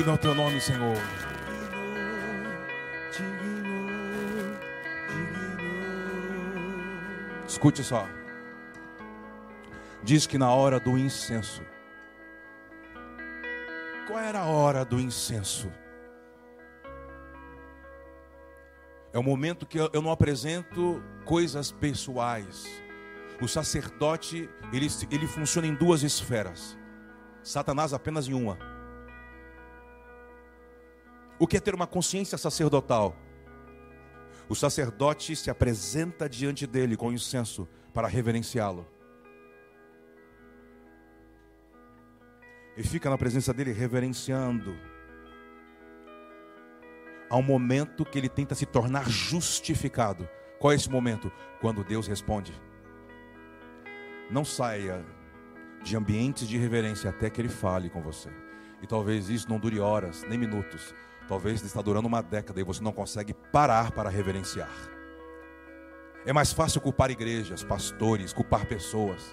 [0.00, 0.96] Digno é o teu nome, Senhor.
[7.46, 8.08] Escute só.
[10.02, 11.62] Diz que na hora do incenso.
[14.06, 15.70] Qual era a hora do incenso?
[19.12, 22.66] É o momento que eu não apresento coisas pessoais.
[23.38, 26.78] O sacerdote, ele, ele funciona em duas esferas.
[27.42, 28.79] Satanás apenas em uma.
[31.40, 33.16] O que é ter uma consciência sacerdotal?
[34.46, 38.86] O sacerdote se apresenta diante dele com incenso para reverenciá-lo.
[42.76, 44.76] E fica na presença dele reverenciando.
[47.30, 50.28] Há um momento que ele tenta se tornar justificado.
[50.58, 51.32] Qual é esse momento?
[51.58, 52.52] Quando Deus responde.
[54.30, 55.02] Não saia
[55.82, 58.28] de ambientes de reverência até que ele fale com você.
[58.82, 60.94] E talvez isso não dure horas, nem minutos.
[61.30, 64.68] Talvez está durando uma década e você não consegue parar para reverenciar.
[66.26, 69.32] É mais fácil culpar igrejas, pastores, culpar pessoas.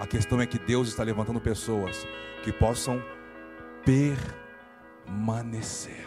[0.00, 2.06] A questão é que Deus está levantando pessoas
[2.42, 3.04] que possam
[5.04, 6.06] permanecer.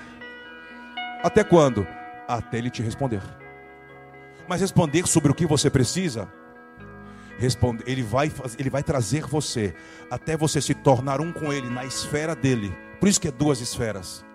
[1.24, 1.86] Até quando?
[2.28, 3.22] Até Ele te responder.
[4.48, 6.28] Mas responder sobre o que você precisa,
[7.38, 9.76] responde, ele, vai, ele vai trazer você
[10.10, 12.76] até você se tornar um com Ele na esfera dele.
[13.00, 14.26] Por isso que é duas esferas.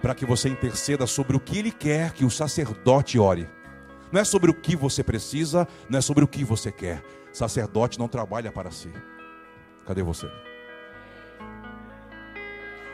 [0.00, 3.48] Para que você interceda sobre o que Ele quer que o sacerdote ore.
[4.12, 7.02] Não é sobre o que você precisa, não é sobre o que você quer.
[7.32, 8.92] Sacerdote não trabalha para si.
[9.86, 10.30] Cadê você?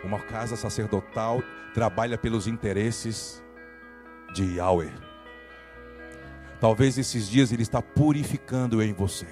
[0.02, 1.42] Uma casa sacerdotal
[1.74, 3.42] trabalha pelos interesses
[4.32, 4.92] de Yahweh.
[6.60, 9.26] Talvez esses dias Ele está purificando em você,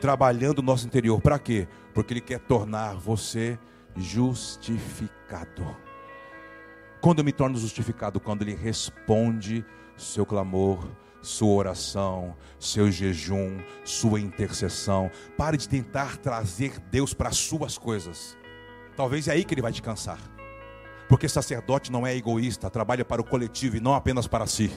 [0.00, 1.20] trabalhando o nosso interior.
[1.20, 1.68] Para quê?
[1.92, 3.58] Porque Ele quer tornar você
[3.96, 5.83] justificado.
[7.04, 8.18] Quando eu me torno justificado?
[8.18, 9.62] Quando Ele responde
[9.94, 10.88] seu clamor,
[11.20, 15.10] sua oração, seu jejum, sua intercessão.
[15.36, 18.38] Pare de tentar trazer Deus para as suas coisas.
[18.96, 20.18] Talvez é aí que Ele vai te cansar.
[21.06, 24.72] Porque sacerdote não é egoísta, trabalha para o coletivo e não apenas para si.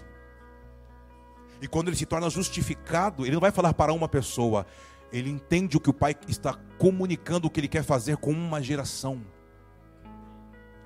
[1.61, 4.65] E quando ele se torna justificado, ele não vai falar para uma pessoa,
[5.13, 8.61] ele entende o que o pai está comunicando, o que ele quer fazer com uma
[8.61, 9.21] geração,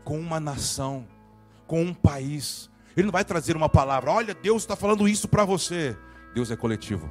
[0.03, 1.07] com uma nação,
[1.71, 2.69] com um país.
[2.97, 5.97] Ele não vai trazer uma palavra, olha, Deus está falando isso para você.
[6.35, 7.09] Deus é coletivo.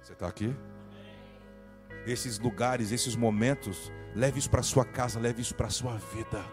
[0.00, 0.54] Você está aqui?
[2.06, 6.44] Esses lugares, esses momentos, leve isso para sua casa, leve isso para sua vida.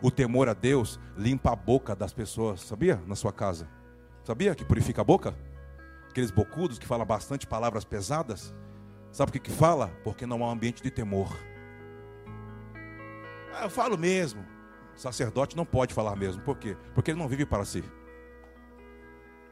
[0.00, 3.02] O temor a Deus limpa a boca das pessoas, sabia?
[3.08, 3.68] Na sua casa.
[4.22, 5.34] Sabia que purifica a boca?
[6.08, 8.54] Aqueles bocudos que falam bastante palavras pesadas.
[9.10, 9.88] Sabe o que que fala?
[10.04, 11.36] Porque não há um ambiente de temor.
[13.52, 14.44] Ah, eu falo mesmo.
[14.94, 16.42] Sacerdote não pode falar mesmo.
[16.42, 16.76] Por quê?
[16.94, 17.82] Porque ele não vive para si.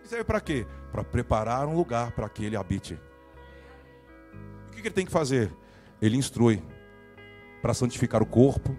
[0.03, 0.67] Serve para quê?
[0.91, 2.99] Para preparar um lugar para que ele habite.
[4.69, 5.55] O que ele tem que fazer?
[6.01, 6.63] Ele instrui
[7.61, 8.77] para santificar o corpo,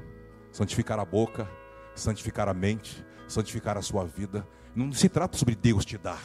[0.52, 1.50] santificar a boca,
[1.94, 4.48] santificar a mente, santificar a sua vida.
[4.76, 6.24] Não se trata sobre Deus te dar.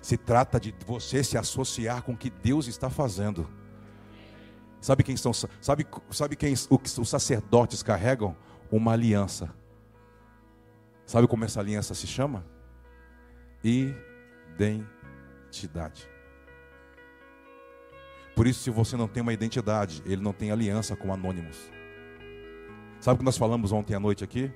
[0.00, 3.48] Se trata de você se associar com o que Deus está fazendo.
[4.84, 5.32] Sabe quem são?
[5.32, 8.36] Sabe, sabe quem os, sacerdotes carregam?
[8.70, 9.48] Uma aliança.
[11.06, 12.44] Sabe como essa aliança se chama?
[13.64, 14.86] Identidade.
[18.36, 21.56] Por isso, se você não tem uma identidade, ele não tem aliança com anônimos.
[23.00, 24.52] Sabe o que nós falamos ontem à noite aqui?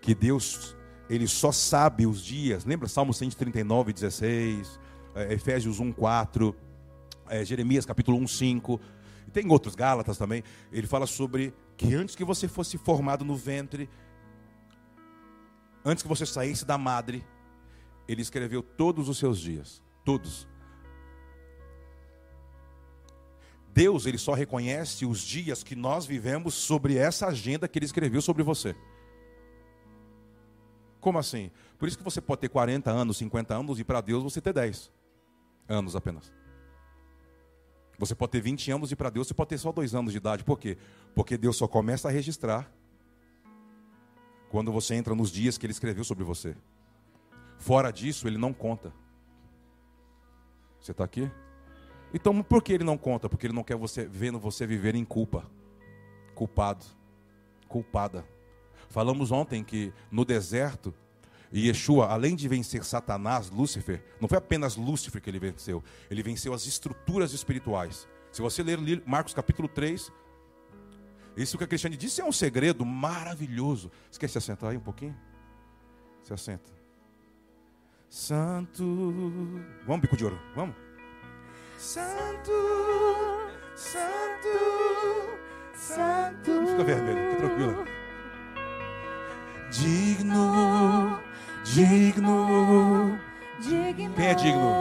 [0.00, 0.76] Que Deus,
[1.10, 2.64] Ele só sabe os dias.
[2.64, 4.78] Lembra Salmo 139, 16,
[5.16, 6.54] eh, Efésios 1, 4,
[7.30, 8.80] eh, Jeremias capítulo 1, 5.
[9.26, 10.42] E tem outros, Gálatas também.
[10.72, 13.88] Ele fala sobre que antes que você fosse formado no ventre,
[15.84, 17.24] antes que você saísse da madre,
[18.06, 19.82] Ele escreveu todos os seus dias.
[20.04, 20.48] Todos.
[23.78, 28.20] Deus, ele só reconhece os dias que nós vivemos sobre essa agenda que ele escreveu
[28.20, 28.74] sobre você.
[31.00, 31.50] Como assim?
[31.78, 34.52] Por isso que você pode ter 40 anos, 50 anos e para Deus você ter
[34.52, 34.90] 10
[35.68, 36.32] anos apenas.
[37.98, 40.18] Você pode ter 20 anos e para Deus você pode ter só 2 anos de
[40.18, 40.44] idade.
[40.44, 40.78] Por quê?
[41.14, 42.72] Porque Deus só começa a registrar
[44.48, 46.56] quando você entra nos dias que ele escreveu sobre você.
[47.58, 48.92] Fora disso, ele não conta.
[50.80, 51.28] Você está aqui?
[52.14, 53.28] Então, por que ele não conta?
[53.28, 55.44] Porque ele não quer você vendo você viver em culpa.
[56.34, 56.86] Culpado.
[57.66, 58.24] Culpada.
[58.88, 60.94] Falamos ontem que no deserto,
[61.54, 66.52] Yeshua, além de vencer Satanás, Lúcifer, não foi apenas Lúcifer que ele venceu, ele venceu
[66.52, 68.06] as estruturas espirituais.
[68.30, 70.12] Se você ler Marcos capítulo 3,
[71.36, 73.90] isso que a Cristiane disse é um segredo maravilhoso.
[74.10, 75.16] Você quer se aí um pouquinho?
[76.22, 76.70] Se assenta.
[78.10, 78.84] Santo.
[79.86, 80.74] Vamos, bico de ouro, vamos.
[81.78, 82.50] Santo,
[83.76, 84.48] Santo,
[85.74, 86.66] Santo.
[86.66, 87.84] Fica vermelho, fica tranquila.
[89.70, 91.22] Digno,
[91.72, 93.18] digno,
[93.60, 94.14] digno.
[94.14, 94.72] Quem é digno?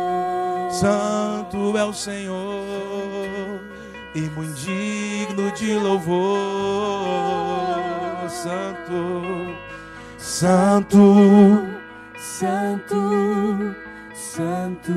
[0.72, 3.62] Santo é o Senhor
[4.16, 6.28] e muito digno de louvor.
[8.30, 9.56] Santo,
[10.18, 11.16] Santo,
[12.18, 12.96] Santo,
[14.14, 14.94] Santo.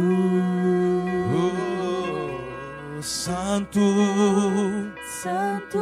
[2.98, 3.80] oh, Santo.
[5.22, 5.78] Santo,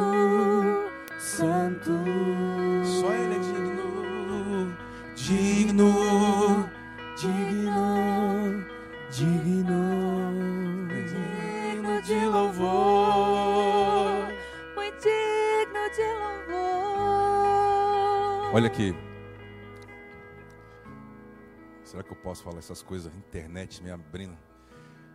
[1.18, 1.92] Santo.
[2.84, 4.76] Só Ele é digno,
[5.14, 6.68] digno, digno,
[9.14, 9.78] digno,
[11.06, 12.74] digno de louvor,
[14.74, 17.28] muito digno de louvor.
[18.54, 18.92] Olha aqui.
[21.84, 23.14] Será que eu posso falar essas coisas?
[23.14, 24.36] Internet me abrindo.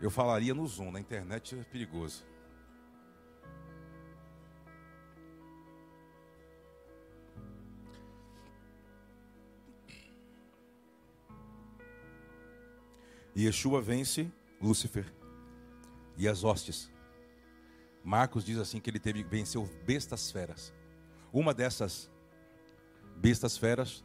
[0.02, 2.26] Eu falaria no Zoom, na internet é perigoso.
[13.36, 14.32] E Yeshua vence
[14.62, 15.06] Lúcifer
[16.18, 16.92] e as hostes.
[18.04, 20.74] Marcos diz assim que ele teve venceu bestas feras.
[21.32, 22.12] Uma dessas
[23.18, 24.04] bestas feras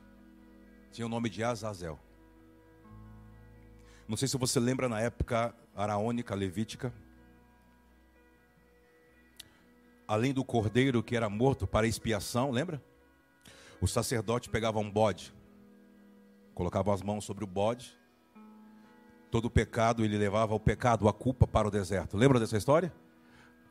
[0.90, 1.98] tinha o nome de Azazel.
[4.06, 6.94] Não sei se você lembra na época araônica, levítica.
[10.06, 12.82] Além do cordeiro que era morto para expiação, lembra?
[13.80, 15.34] O sacerdote pegava um bode,
[16.54, 17.97] colocava as mãos sobre o bode,
[19.30, 22.16] todo pecado, ele levava o pecado, a culpa para o deserto.
[22.16, 22.92] Lembra dessa história?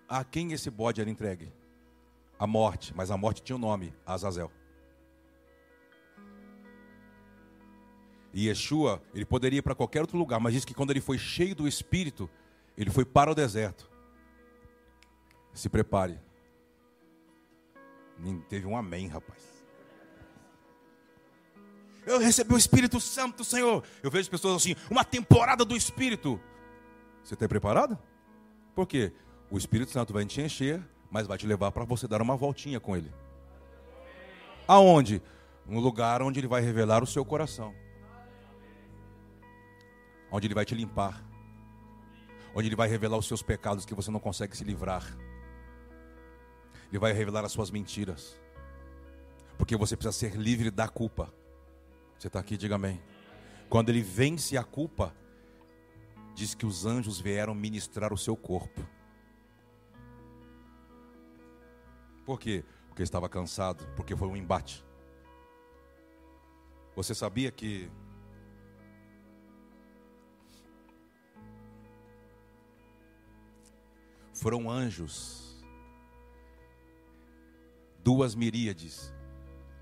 [0.07, 1.51] A quem esse bode era entregue?
[2.39, 4.51] A morte, mas a morte tinha um nome, Azazel.
[8.33, 11.17] E Yeshua, ele poderia ir para qualquer outro lugar, mas diz que quando ele foi
[11.17, 12.29] cheio do Espírito,
[12.77, 13.89] ele foi para o deserto.
[15.53, 16.19] Se prepare.
[18.47, 19.56] Teve um amém, rapaz.
[22.07, 23.83] Eu recebi o Espírito Santo, Senhor.
[24.01, 26.39] Eu vejo pessoas assim, uma temporada do Espírito.
[27.23, 27.99] Você está preparado?
[28.73, 29.11] Por quê?
[29.51, 30.81] O Espírito Santo vai te encher,
[31.11, 33.13] mas vai te levar para você dar uma voltinha com ele.
[34.67, 35.21] Aonde?
[35.67, 37.75] No lugar onde ele vai revelar o seu coração
[40.31, 41.23] onde Ele vai te limpar,
[42.53, 45.03] onde Ele vai revelar os seus pecados que você não consegue se livrar,
[46.89, 48.39] Ele vai revelar as suas mentiras,
[49.57, 51.33] porque você precisa ser livre da culpa.
[52.17, 53.01] Você está aqui, diga amém.
[53.69, 55.15] Quando Ele vence a culpa,
[56.33, 58.81] diz que os anjos vieram ministrar o seu corpo.
[62.25, 62.63] Por quê?
[62.87, 64.83] Porque estava cansado, porque foi um embate.
[66.95, 67.89] Você sabia que
[74.33, 75.63] foram anjos,
[78.03, 79.13] duas miríades,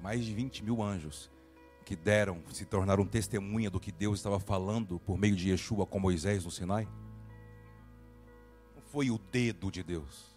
[0.02, 1.32] mais de 20 mil anjos,
[1.86, 6.00] que deram, se tornaram testemunha do que Deus estava falando por meio de Yeshua com
[6.00, 6.88] Moisés no Sinai?
[8.76, 10.36] Não foi o dedo de Deus.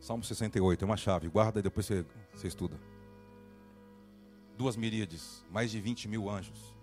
[0.00, 2.78] Salmo 68 é uma chave, guarda e depois você, você estuda.
[4.58, 6.74] Duas miríades, mais de 20 mil anjos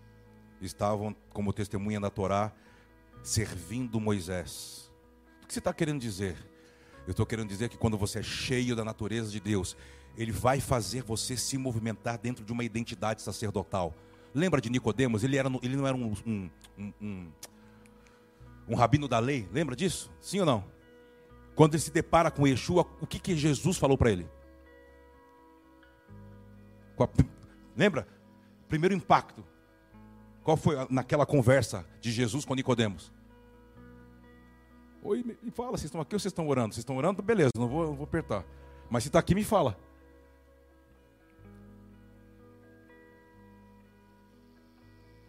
[0.62, 2.52] estavam como testemunha da Torá
[3.24, 4.92] servindo Moisés.
[5.44, 6.51] O que você está querendo dizer?
[7.08, 9.76] Eu estou querendo dizer que quando você é cheio da natureza de Deus,
[10.18, 13.94] Ele vai fazer você se movimentar dentro de uma identidade sacerdotal.
[14.34, 15.24] Lembra de Nicodemos?
[15.24, 17.32] Ele, era, ele não era um, um, um, um,
[18.70, 19.48] um rabino da lei.
[19.52, 20.12] Lembra disso?
[20.22, 20.64] Sim ou não?
[21.56, 24.28] Quando ele se depara com Yeshua, o que, que Jesus falou para ele?
[27.76, 28.08] Lembra?
[28.68, 29.44] Primeiro impacto.
[30.44, 33.12] Qual foi naquela conversa de Jesus com Nicodemos?
[35.04, 36.74] Oi, me fala, vocês estão aqui ou vocês estão orando?
[36.74, 37.22] Vocês estão orando?
[37.22, 38.46] Beleza, não vou, não vou apertar.
[38.90, 39.78] Mas se está aqui, me fala.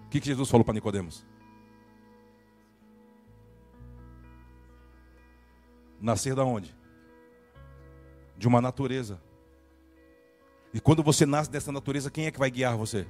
[0.01, 1.25] O que, que Jesus falou para Nicodemos?
[6.01, 6.75] Nascer da onde?
[8.37, 9.21] De uma natureza.
[10.75, 13.07] E quando você nasce dessa natureza, quem é que vai guiar você?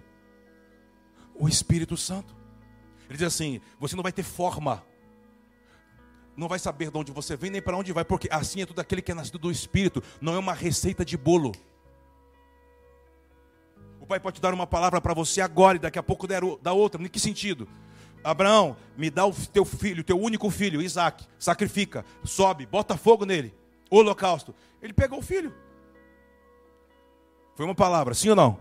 [1.34, 2.34] o Espírito Santo.
[3.08, 4.84] Ele diz assim: você não vai ter forma,
[6.36, 8.80] não vai saber de onde você vem nem para onde vai, porque assim é tudo
[8.80, 11.52] aquele que é nascido do Espírito, não é uma receita de bolo.
[14.00, 17.02] O pai pode dar uma palavra para você agora e daqui a pouco dar outra.
[17.02, 17.68] Em que sentido?
[18.24, 23.54] Abraão, me dá o teu filho, teu único filho, Isaac, sacrifica, sobe, bota fogo nele,
[23.90, 24.54] holocausto.
[24.80, 25.52] Ele pegou o filho.
[27.54, 28.58] Foi uma palavra, sim ou não?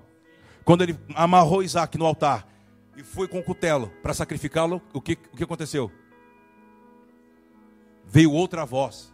[0.66, 2.48] Quando ele amarrou Isaac no altar,
[2.96, 5.92] e foi com o cutelo para sacrificá-lo, o que, o que aconteceu?
[8.12, 9.14] Veio outra voz.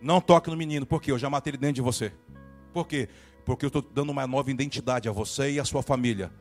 [0.00, 2.10] Não toque no menino, porque eu já matei ele dentro de você.
[2.72, 3.06] Por quê?
[3.44, 6.32] Porque eu estou dando uma nova identidade a você e a sua família.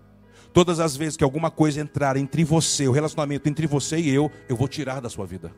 [0.54, 4.32] Todas as vezes que alguma coisa entrar entre você, o relacionamento entre você e eu,
[4.48, 5.54] eu vou tirar da sua vida.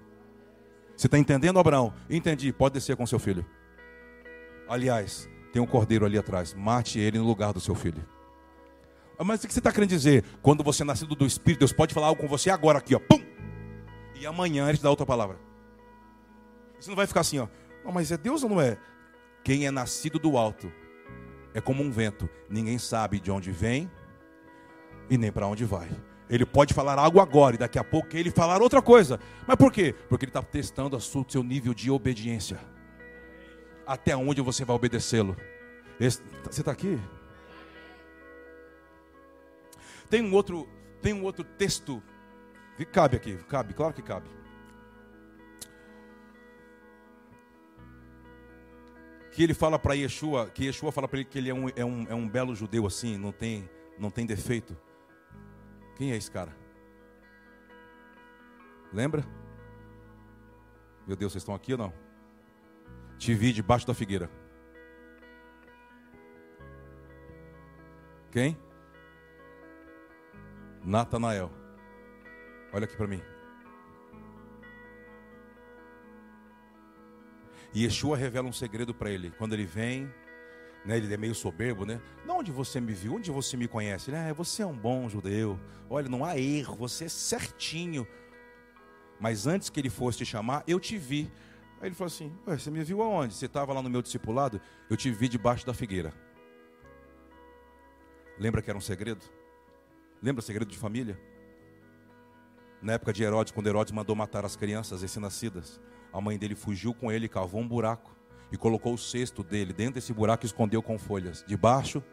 [0.97, 1.93] Você está entendendo, Abraão?
[2.10, 2.51] Entendi.
[2.51, 3.45] Pode descer com seu filho.
[4.68, 6.55] Aliás, tem um cordeiro ali atrás.
[6.55, 8.03] Mate ele no lugar do seu filho.
[9.24, 10.24] Mas o que você está querendo dizer?
[10.41, 12.99] Quando você é nascido do Espírito, Deus pode falar algo com você agora aqui, ó.
[12.99, 13.22] Pum!
[14.20, 15.48] E amanhã ele te dá outra palavra.
[16.80, 17.47] Você não vai ficar assim, ó.
[17.84, 18.77] Não, mas é Deus ou não é?
[19.43, 20.71] Quem é nascido do alto
[21.53, 22.30] é como um vento.
[22.49, 23.89] Ninguém sabe de onde vem
[25.09, 25.89] e nem para onde vai.
[26.30, 29.19] Ele pode falar algo agora e daqui a pouco ele falar outra coisa.
[29.47, 29.95] Mas por quê?
[30.07, 32.59] Porque ele está testando o seu nível de obediência.
[33.86, 35.36] Até onde você vai obedecê-lo.
[35.99, 36.21] Você
[36.61, 36.99] está aqui?
[40.09, 40.67] Tem um outro,
[41.01, 42.01] tem um outro texto.
[42.91, 44.30] Cabe aqui, cabe, claro que cabe.
[49.39, 51.85] Que ele fala para Yeshua, que Yeshua fala para ele que ele é um, é,
[51.85, 54.75] um, é um belo judeu assim, não tem, não tem defeito.
[55.95, 56.53] Quem é esse cara?
[58.91, 59.25] Lembra?
[61.07, 61.93] Meu Deus, vocês estão aqui ou não?
[63.17, 64.29] Te vi debaixo da figueira.
[68.33, 68.57] Quem?
[70.83, 71.49] Natanael.
[72.73, 73.21] Olha aqui para mim.
[77.74, 79.32] E Yeshua revela um segredo para ele.
[79.38, 80.11] Quando ele vem,
[80.86, 82.01] né, ele é meio soberbo, né?
[82.26, 84.09] Não onde você me viu, onde você me conhece?
[84.09, 85.59] Ele, ah, você é um bom judeu.
[85.89, 88.07] Olha, não há erro, você é certinho.
[89.20, 91.32] Mas antes que ele fosse te chamar, eu te vi.
[91.82, 93.34] Aí ele falou assim: Você me viu aonde?
[93.34, 94.59] Você estava lá no meu discipulado?
[94.89, 96.13] Eu te vi debaixo da figueira.
[98.38, 99.26] Lembra que era um segredo?
[100.22, 101.20] Lembra o segredo de família?
[102.82, 105.82] Na época de Herodes, quando Herodes mandou matar as crianças recém-nascidas,
[106.12, 108.16] a mãe dele fugiu com ele, cavou um buraco
[108.51, 111.43] e colocou o cesto dele dentro desse buraco e escondeu com folhas.
[111.47, 112.03] Debaixo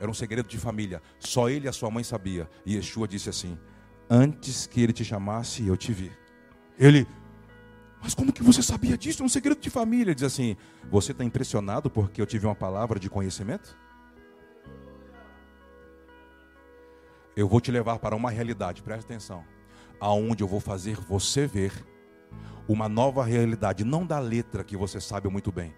[0.00, 1.00] era um segredo de família.
[1.18, 2.48] Só ele e a sua mãe sabia.
[2.66, 3.58] E Yeshua disse assim:
[4.10, 6.12] Antes que ele te chamasse, eu te vi.
[6.78, 7.06] Ele,
[8.02, 9.22] mas como que você sabia disso?
[9.22, 10.10] É um segredo de família.
[10.10, 10.56] Ele diz assim:
[10.90, 13.78] Você está impressionado porque eu tive uma palavra de conhecimento?
[17.34, 19.42] Eu vou te levar para uma realidade, preste atenção.
[19.98, 21.72] Aonde eu vou fazer você ver
[22.68, 25.74] uma nova realidade, não da letra que você sabe muito bem.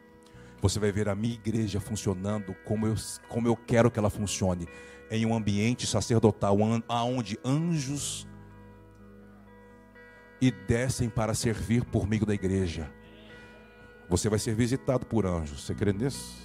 [0.61, 2.95] Você vai ver a minha igreja funcionando como eu,
[3.29, 4.67] como eu quero que ela funcione,
[5.11, 6.57] em um ambiente sacerdotal,
[6.89, 8.27] onde anjos
[10.41, 12.91] e descem para servir por meio da igreja.
[14.09, 16.43] Você vai ser visitado por anjos, você crê nisso?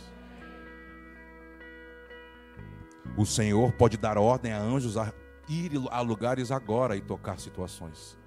[3.18, 5.14] O Senhor pode dar ordem a anjos a
[5.48, 8.19] ir a lugares agora e tocar situações.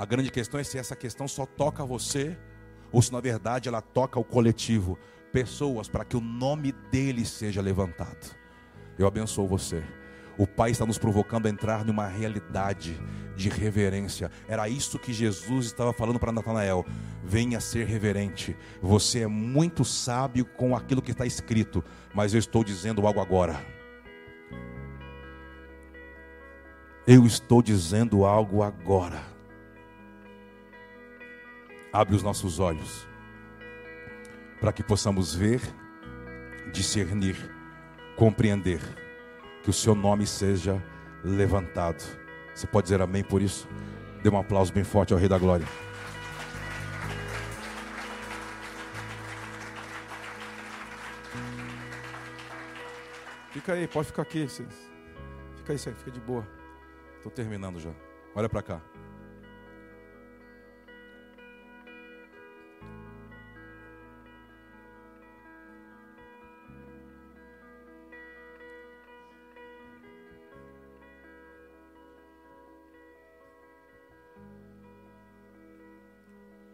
[0.00, 2.34] A grande questão é se essa questão só toca você
[2.90, 4.98] ou se na verdade ela toca o coletivo,
[5.30, 8.34] pessoas para que o nome dele seja levantado.
[8.98, 9.84] Eu abençoo você.
[10.38, 12.98] O Pai está nos provocando a entrar numa realidade
[13.36, 14.30] de reverência.
[14.48, 16.82] Era isso que Jesus estava falando para Natanael.
[17.22, 18.56] Venha ser reverente.
[18.80, 21.84] Você é muito sábio com aquilo que está escrito,
[22.14, 23.62] mas eu estou dizendo algo agora.
[27.06, 29.29] Eu estou dizendo algo agora.
[31.92, 33.08] Abre os nossos olhos
[34.60, 35.60] para que possamos ver,
[36.72, 37.36] discernir,
[38.16, 38.80] compreender
[39.62, 40.82] que o seu nome seja
[41.24, 42.02] levantado.
[42.54, 43.66] Você pode dizer amém por isso?
[44.22, 45.66] Dê um aplauso bem forte ao Rei da Glória.
[53.50, 54.46] Fica aí, pode ficar aqui.
[54.48, 56.46] Fica aí, fica de boa.
[57.16, 57.90] Estou terminando já.
[58.34, 58.80] Olha para cá.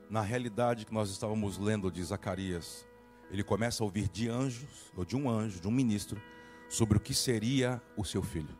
[0.09, 2.87] Na realidade que nós estávamos lendo de Zacarias,
[3.29, 6.21] ele começa a ouvir de anjos, ou de um anjo, de um ministro,
[6.69, 8.57] sobre o que seria o seu filho.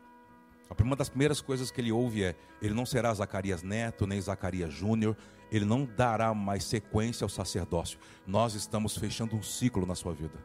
[0.81, 4.73] Uma das primeiras coisas que ele ouve é: ele não será Zacarias Neto, nem Zacarias
[4.73, 5.15] Júnior,
[5.49, 7.97] ele não dará mais sequência ao sacerdócio.
[8.25, 10.43] Nós estamos fechando um ciclo na sua vida.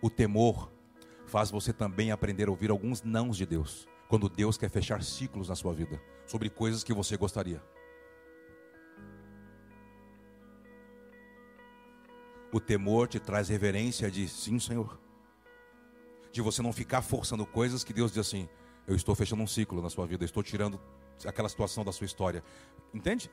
[0.00, 0.70] O temor
[1.26, 5.48] faz você também aprender a ouvir alguns nãos de Deus, quando Deus quer fechar ciclos
[5.48, 7.60] na sua vida, sobre coisas que você gostaria.
[12.52, 15.00] O temor te traz reverência de sim, Senhor.
[16.30, 18.48] De você não ficar forçando coisas que Deus diz assim:
[18.86, 20.78] eu estou fechando um ciclo na sua vida, eu estou tirando
[21.24, 22.44] aquela situação da sua história.
[22.92, 23.30] Entende?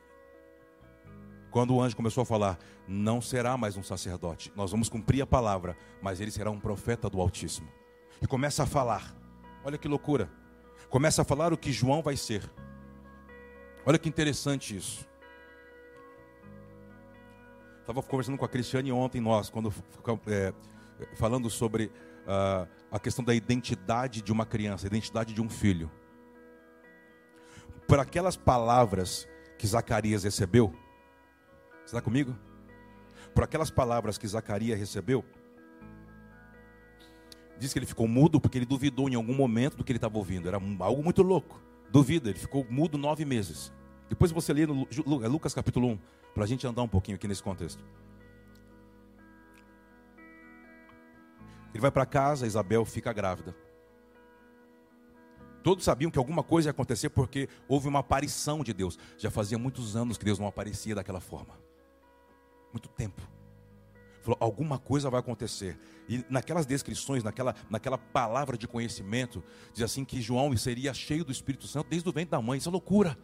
[1.51, 5.27] Quando o anjo começou a falar, não será mais um sacerdote, nós vamos cumprir a
[5.27, 7.67] palavra, mas ele será um profeta do Altíssimo.
[8.21, 9.15] E começa a falar,
[9.63, 10.29] olha que loucura,
[10.89, 12.47] começa a falar o que João vai ser.
[13.85, 15.08] Olha que interessante isso.
[17.89, 19.73] Estava conversando com a Cristiane ontem, nós, quando
[20.27, 20.53] é,
[21.15, 25.89] falando sobre uh, a questão da identidade de uma criança, identidade de um filho.
[27.87, 29.27] Por aquelas palavras
[29.57, 30.71] que Zacarias recebeu,
[31.83, 32.37] está comigo?
[33.33, 35.25] Por aquelas palavras que Zacarias recebeu,
[37.57, 40.15] diz que ele ficou mudo porque ele duvidou em algum momento do que ele estava
[40.15, 40.47] ouvindo.
[40.47, 41.59] Era algo muito louco.
[41.89, 43.73] Duvida, ele ficou mudo nove meses.
[44.07, 44.87] Depois você lê no
[45.27, 45.99] Lucas capítulo 1,
[46.33, 47.83] para a gente andar um pouquinho aqui nesse contexto.
[51.73, 53.55] Ele vai para casa, Isabel fica grávida.
[55.61, 58.97] Todos sabiam que alguma coisa ia acontecer porque houve uma aparição de Deus.
[59.17, 61.59] Já fazia muitos anos que Deus não aparecia daquela forma.
[62.71, 63.21] Muito tempo.
[64.21, 65.77] Falou, alguma coisa vai acontecer.
[66.07, 71.31] E naquelas descrições, naquela, naquela palavra de conhecimento, diz assim que João seria cheio do
[71.31, 72.57] Espírito Santo desde o ventre da mãe.
[72.57, 73.17] Isso é loucura.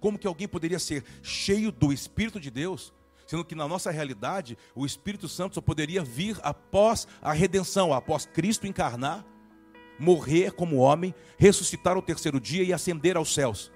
[0.00, 2.92] Como que alguém poderia ser cheio do Espírito de Deus,
[3.26, 8.26] sendo que na nossa realidade o Espírito Santo só poderia vir após a redenção, após
[8.26, 9.24] Cristo encarnar,
[9.98, 13.70] morrer como homem, ressuscitar ao terceiro dia e ascender aos céus.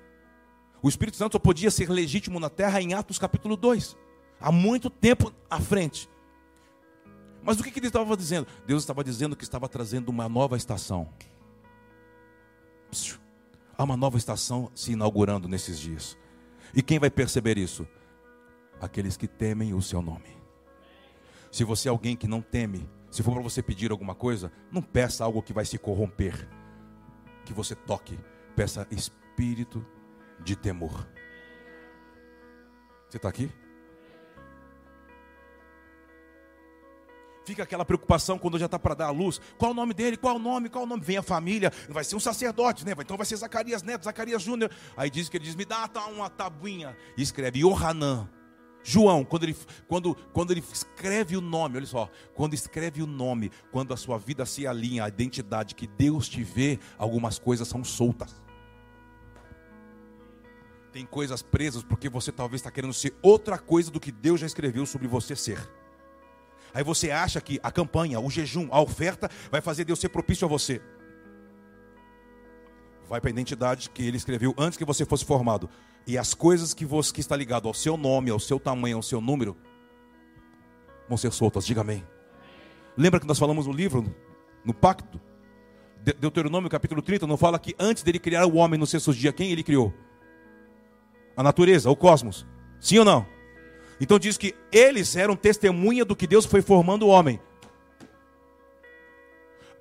[0.82, 3.96] O Espírito Santo só podia ser legítimo na terra em Atos capítulo 2,
[4.40, 6.08] há muito tempo à frente.
[7.42, 8.46] Mas o que, que ele estava dizendo?
[8.66, 11.08] Deus estava dizendo que estava trazendo uma nova estação.
[13.82, 16.16] Há uma nova estação se inaugurando nesses dias.
[16.72, 17.84] E quem vai perceber isso?
[18.80, 20.38] Aqueles que temem o seu nome.
[21.50, 24.80] Se você é alguém que não teme, se for para você pedir alguma coisa, não
[24.80, 26.48] peça algo que vai se corromper.
[27.44, 28.16] Que você toque,
[28.54, 29.84] peça espírito
[30.44, 31.04] de temor.
[33.08, 33.50] Você está aqui?
[37.44, 39.40] Fica aquela preocupação quando já está para dar a luz.
[39.58, 40.16] Qual o nome dele?
[40.16, 40.68] Qual o nome?
[40.68, 41.02] Qual o nome?
[41.02, 41.72] Vem a família.
[41.88, 42.92] Vai ser um sacerdote, né?
[42.98, 44.70] Então vai ser Zacarias Neto, Zacarias Júnior.
[44.96, 46.96] Aí diz que ele diz: me dá uma tabuinha.
[47.16, 48.28] E escreve Yohanan.
[48.84, 53.50] João, quando ele, quando, quando ele escreve o nome, olha só, quando escreve o nome,
[53.70, 57.84] quando a sua vida se alinha à identidade que Deus te vê, algumas coisas são
[57.84, 58.42] soltas.
[60.92, 64.46] Tem coisas presas porque você talvez está querendo ser outra coisa do que Deus já
[64.46, 65.58] escreveu sobre você ser.
[66.74, 70.44] Aí você acha que a campanha, o jejum, a oferta vai fazer Deus ser propício
[70.44, 70.80] a você.
[73.08, 75.68] Vai para a identidade que ele escreveu antes que você fosse formado.
[76.06, 79.02] E as coisas que você que está ligado ao seu nome, ao seu tamanho, ao
[79.02, 79.56] seu número,
[81.08, 81.66] vão ser soltas.
[81.66, 82.04] Diga amém.
[82.96, 84.14] Lembra que nós falamos no livro,
[84.64, 85.20] no pacto?
[86.18, 89.52] Deuteronômio capítulo 30, não fala que antes dele criar o homem no sexto dia, quem
[89.52, 89.94] ele criou?
[91.36, 92.46] A natureza, o cosmos.
[92.80, 93.26] Sim ou não?
[94.00, 97.40] Então diz que eles eram testemunha do que Deus foi formando o homem.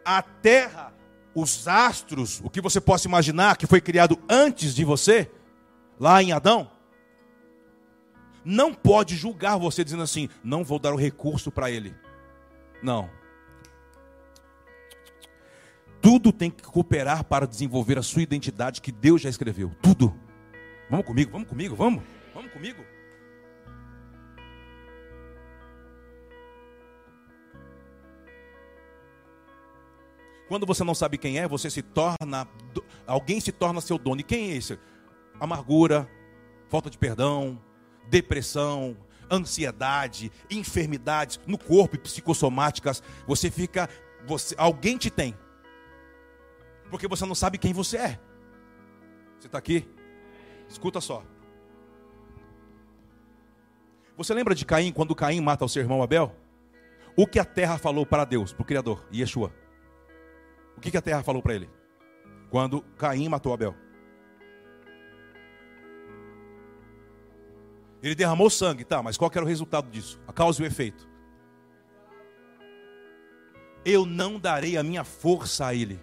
[0.03, 0.93] A terra,
[1.34, 5.30] os astros, o que você possa imaginar que foi criado antes de você,
[5.99, 6.72] lá em Adão,
[8.43, 11.95] não pode julgar você dizendo assim: não vou dar o recurso para ele.
[12.82, 13.09] Não.
[16.01, 19.72] Tudo tem que cooperar para desenvolver a sua identidade que Deus já escreveu.
[19.82, 20.16] Tudo.
[20.89, 22.03] Vamos comigo, vamos comigo, vamos.
[22.34, 22.84] Vamos comigo.
[30.52, 32.45] Quando você não sabe quem é, você se torna.
[33.08, 34.20] Alguém se torna seu dono.
[34.20, 34.78] E quem é esse?
[35.39, 36.10] Amargura,
[36.68, 37.58] falta de perdão,
[38.10, 38.97] depressão,
[39.32, 43.02] ansiedade, enfermidades no corpo psicossomáticas.
[43.26, 43.88] Você fica.
[44.28, 45.34] Você, alguém te tem.
[46.89, 48.20] Porque você não sabe quem você é.
[49.39, 49.89] Você está aqui?
[50.68, 51.24] Escuta só.
[54.18, 56.36] Você lembra de Caim, quando Caim mata o seu irmão Abel?
[57.16, 59.62] O que a terra falou para Deus, para o Criador, Yeshua?
[60.78, 61.70] O que, que a terra falou para ele?
[62.50, 63.76] Quando Caim matou Abel.
[68.02, 70.20] Ele derramou sangue, tá, mas qual era o resultado disso?
[70.28, 71.08] A causa e o efeito.
[73.86, 76.00] Eu não darei a minha força a ele.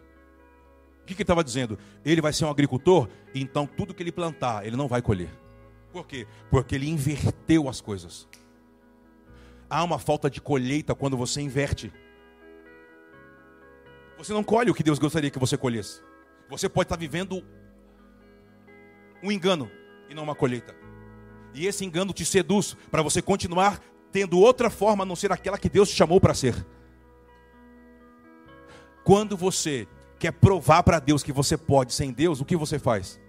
[1.03, 1.79] O que, que ele estava dizendo?
[2.05, 5.31] Ele vai ser um agricultor, então tudo que ele plantar, ele não vai colher.
[5.93, 6.27] Por quê?
[6.51, 8.29] Porque ele inverteu as coisas.
[9.71, 11.93] Há uma falta de colheita quando você inverte.
[14.19, 16.03] Você não colhe o que Deus gostaria que você colhesse.
[16.51, 17.45] Você pode estar vivendo
[19.23, 19.71] um engano
[20.11, 20.75] e não uma colheita.
[21.55, 25.57] E esse engano te seduz para você continuar tendo outra forma a não ser aquela
[25.57, 26.67] que Deus te chamou para ser.
[29.05, 29.87] Quando você
[30.19, 33.21] quer provar para Deus que você pode sem Deus, o que você faz?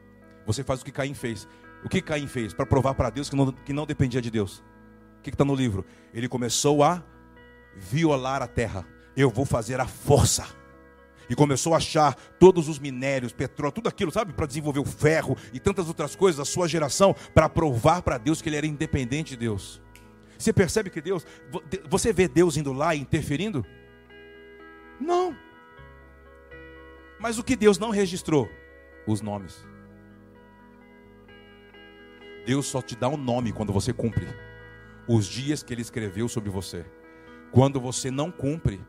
[0.47, 1.47] Você faz o que Caim fez.
[1.83, 4.63] O que Caim fez para provar para Deus que não, que não dependia de Deus?
[5.19, 5.85] O que está no livro?
[6.13, 7.03] Ele começou a
[7.75, 8.87] violar a terra.
[9.15, 10.58] Eu vou fazer a força
[11.29, 15.37] e começou a achar todos os minérios, petróleo, tudo aquilo, sabe, para desenvolver o ferro
[15.53, 19.31] e tantas outras coisas, a sua geração, para provar para Deus que ele era independente
[19.31, 19.81] de Deus.
[20.37, 21.25] Você percebe que Deus,
[21.89, 23.65] você vê Deus indo lá e interferindo?
[24.99, 25.35] Não.
[27.19, 28.49] Mas o que Deus não registrou?
[29.05, 29.65] Os nomes.
[32.45, 34.27] Deus só te dá um nome quando você cumpre
[35.07, 36.85] os dias que ele escreveu sobre você.
[37.51, 38.79] Quando você não cumpre,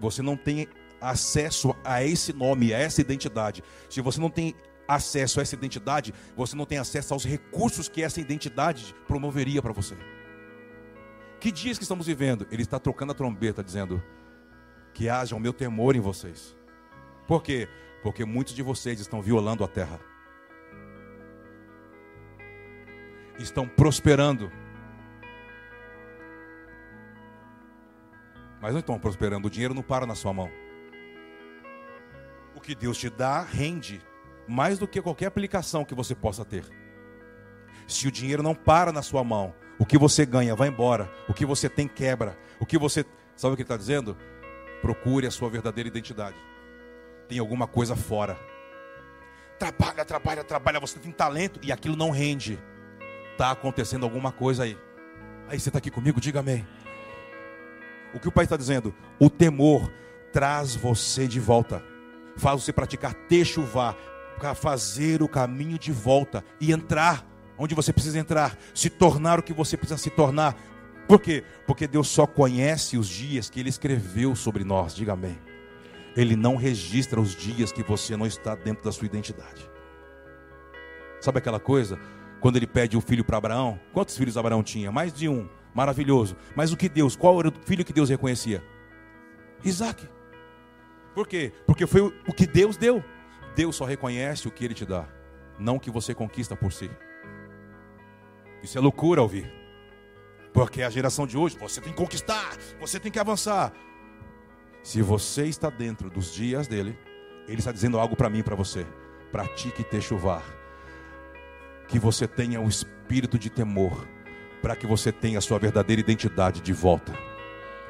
[0.00, 0.66] você não tem
[1.00, 3.62] acesso a esse nome, a essa identidade.
[3.88, 4.54] Se você não tem
[4.88, 9.72] acesso a essa identidade, você não tem acesso aos recursos que essa identidade promoveria para
[9.72, 9.96] você.
[11.40, 12.46] Que dias que estamos vivendo?
[12.50, 14.02] Ele está trocando a trombeta, dizendo:
[14.94, 16.56] Que haja o meu temor em vocês.
[17.26, 17.68] Por quê?
[18.02, 20.00] Porque muitos de vocês estão violando a terra.
[23.38, 24.50] Estão prosperando.
[28.60, 30.50] Mas não estão prosperando, o dinheiro não para na sua mão.
[32.66, 34.02] Que Deus te dá rende
[34.48, 36.64] mais do que qualquer aplicação que você possa ter.
[37.86, 41.32] Se o dinheiro não para na sua mão, o que você ganha vai embora, o
[41.32, 43.04] que você tem quebra, o que você.
[43.36, 44.16] Sabe o que ele está dizendo?
[44.82, 46.36] Procure a sua verdadeira identidade.
[47.28, 48.36] Tem alguma coisa fora.
[49.60, 52.58] Trabalha, trabalha, trabalha, você tem talento e aquilo não rende.
[53.30, 54.76] Está acontecendo alguma coisa aí.
[55.46, 56.66] Aí você está aqui comigo, diga amém.
[58.12, 58.92] O que o pai está dizendo?
[59.20, 59.88] O temor
[60.32, 61.80] traz você de volta.
[62.36, 63.94] Faz você praticar techuvá,
[64.38, 67.26] para fazer o caminho de volta e entrar
[67.58, 70.54] onde você precisa entrar, se tornar o que você precisa se tornar.
[71.08, 71.44] Por quê?
[71.66, 74.94] Porque Deus só conhece os dias que Ele escreveu sobre nós.
[74.94, 75.38] Diga amém.
[76.16, 79.68] Ele não registra os dias que você não está dentro da sua identidade.
[81.20, 81.98] Sabe aquela coisa?
[82.40, 84.90] Quando ele pede o filho para Abraão, quantos filhos Abraão tinha?
[84.90, 86.36] Mais de um, maravilhoso.
[86.54, 88.62] Mas o que Deus, qual era o filho que Deus reconhecia?
[89.64, 90.08] Isaac.
[91.16, 91.50] Por quê?
[91.66, 93.02] Porque foi o que Deus deu.
[93.54, 95.08] Deus só reconhece o que Ele te dá,
[95.58, 96.90] não o que você conquista por si.
[98.62, 99.50] Isso é loucura ouvir.
[100.52, 103.72] Porque a geração de hoje, você tem que conquistar, você tem que avançar.
[104.82, 106.98] Se você está dentro dos dias dele,
[107.48, 108.86] ele está dizendo algo para mim e para você.
[109.32, 110.42] Pratique ter chuvar.
[111.88, 114.06] Que você tenha o espírito de temor,
[114.60, 117.14] para que você tenha a sua verdadeira identidade de volta.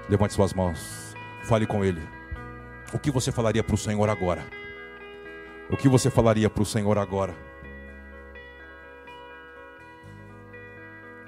[0.09, 1.13] Levante suas mãos,
[1.43, 2.16] fale com ele.
[2.93, 4.47] O que você falaria para o Senhor agora?
[5.69, 7.35] O que você falaria para o Senhor agora?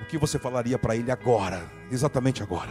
[0.01, 1.69] O que você falaria para Ele agora?
[1.91, 2.71] Exatamente agora.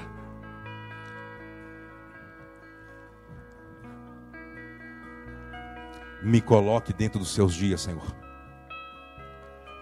[6.24, 8.16] Me coloque dentro dos seus dias, Senhor.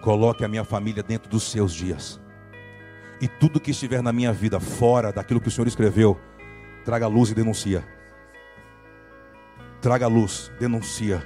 [0.02, 2.20] Coloque a minha família dentro dos seus dias.
[3.20, 6.20] E tudo que estiver na minha vida fora daquilo que o Senhor escreveu,
[6.84, 7.95] traga luz e denuncia.
[9.86, 11.22] Traga luz, denuncia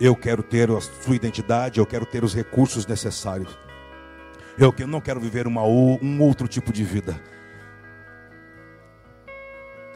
[0.00, 3.54] eu quero ter a sua identidade, eu quero ter os recursos necessários.
[4.56, 7.20] Eu não quero viver uma, um outro tipo de vida.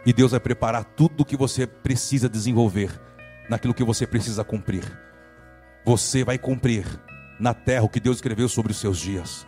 [0.05, 2.91] E Deus vai preparar tudo o que você precisa desenvolver,
[3.49, 4.85] naquilo que você precisa cumprir.
[5.87, 6.85] Você vai cumprir
[7.41, 9.47] na terra o que Deus escreveu sobre os seus dias.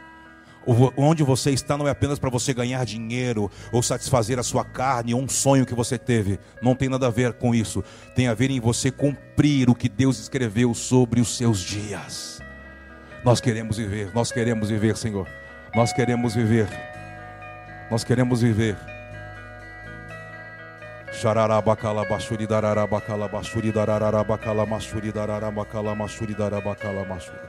[0.96, 5.14] Onde você está não é apenas para você ganhar dinheiro ou satisfazer a sua carne
[5.14, 6.38] ou um sonho que você teve.
[6.60, 7.82] Não tem nada a ver com isso.
[8.14, 12.40] Tem a ver em você cumprir o que Deus escreveu sobre os seus dias.
[13.24, 15.28] Nós queremos viver, nós queremos viver, Senhor.
[15.74, 16.68] Nós queremos viver.
[17.90, 18.76] Nós queremos viver.
[21.12, 27.47] Xararabacala bachuri dararabacala bachuri dararabacala machuri dararabacala machuri darabacala machuri.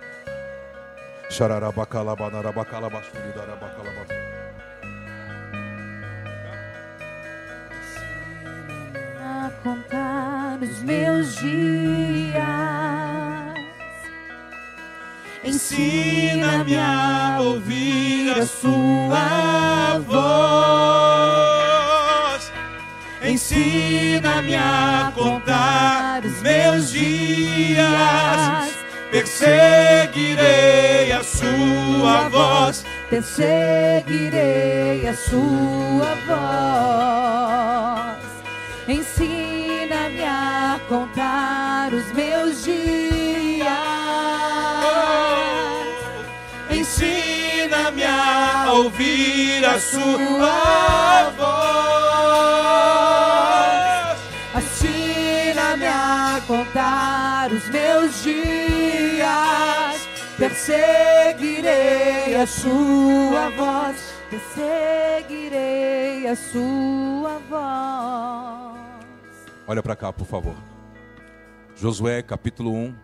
[9.22, 12.40] A contar os meus dias.
[15.44, 20.20] Ensina-me a ouvir a sua voz.
[23.24, 28.69] Ensina-me a contar os meus dias
[29.12, 38.20] perseguirei a sua voz, perseguirei a sua voz.
[38.88, 43.68] Ensina-me a contar os meus dias.
[46.72, 50.89] Ensina-me a ouvir a sua voz.
[60.80, 64.14] Perseguirei a sua voz.
[64.30, 68.80] Perseguirei a sua voz.
[69.68, 70.56] Olha para cá, por favor.
[71.76, 72.96] Josué capítulo 1,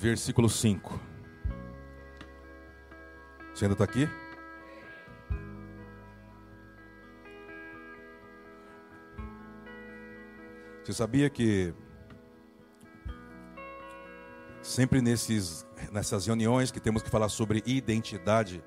[0.00, 1.00] versículo 5.
[3.54, 4.08] Você ainda está aqui?
[10.82, 11.72] Você sabia que
[14.62, 18.62] sempre nesses, nessas reuniões que temos que falar sobre identidade,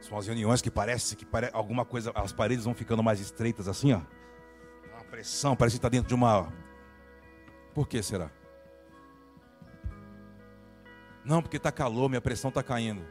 [0.00, 3.68] São as reuniões que parece que pare, alguma coisa, as paredes vão ficando mais estreitas
[3.68, 4.00] assim, ó.
[4.94, 6.50] Uma pressão, parece que está dentro de uma.
[7.74, 8.30] Por que será?
[11.22, 13.04] Não, porque está calor, minha pressão está caindo.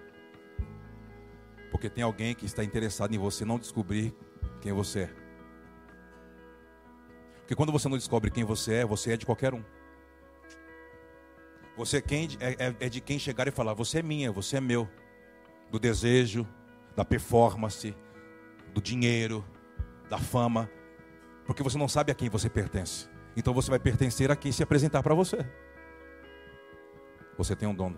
[1.70, 4.16] Porque tem alguém que está interessado em você não descobrir
[4.68, 5.10] quem você é.
[7.38, 9.64] Porque quando você não descobre quem você é, você é de qualquer um.
[11.78, 14.58] Você é, quem, é, é, é de quem chegar e falar: Você é minha, você
[14.58, 14.90] é meu.
[15.72, 16.46] Do desejo,
[16.96, 17.96] da performance,
[18.74, 19.46] do dinheiro,
[20.10, 20.70] da fama.
[21.46, 23.08] Porque você não sabe a quem você pertence.
[23.38, 25.46] Então você vai pertencer a quem se apresentar para você.
[27.38, 27.98] Você tem um dono.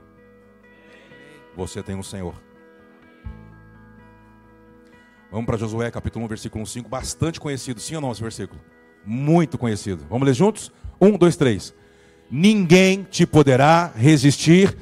[1.56, 2.49] Você tem um Senhor.
[5.32, 6.90] Vamos para Josué capítulo 1, versículo 5.
[6.90, 8.60] Bastante conhecido, sim ou não esse versículo?
[9.06, 10.04] Muito conhecido.
[10.10, 10.72] Vamos ler juntos?
[11.00, 11.74] Um, dois, três.
[12.32, 14.76] Ninguém te poderá resistir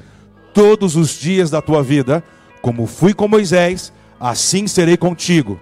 [0.54, 2.24] todos os dias da tua vida.
[2.62, 5.60] Como fui com Moisés, assim serei contigo.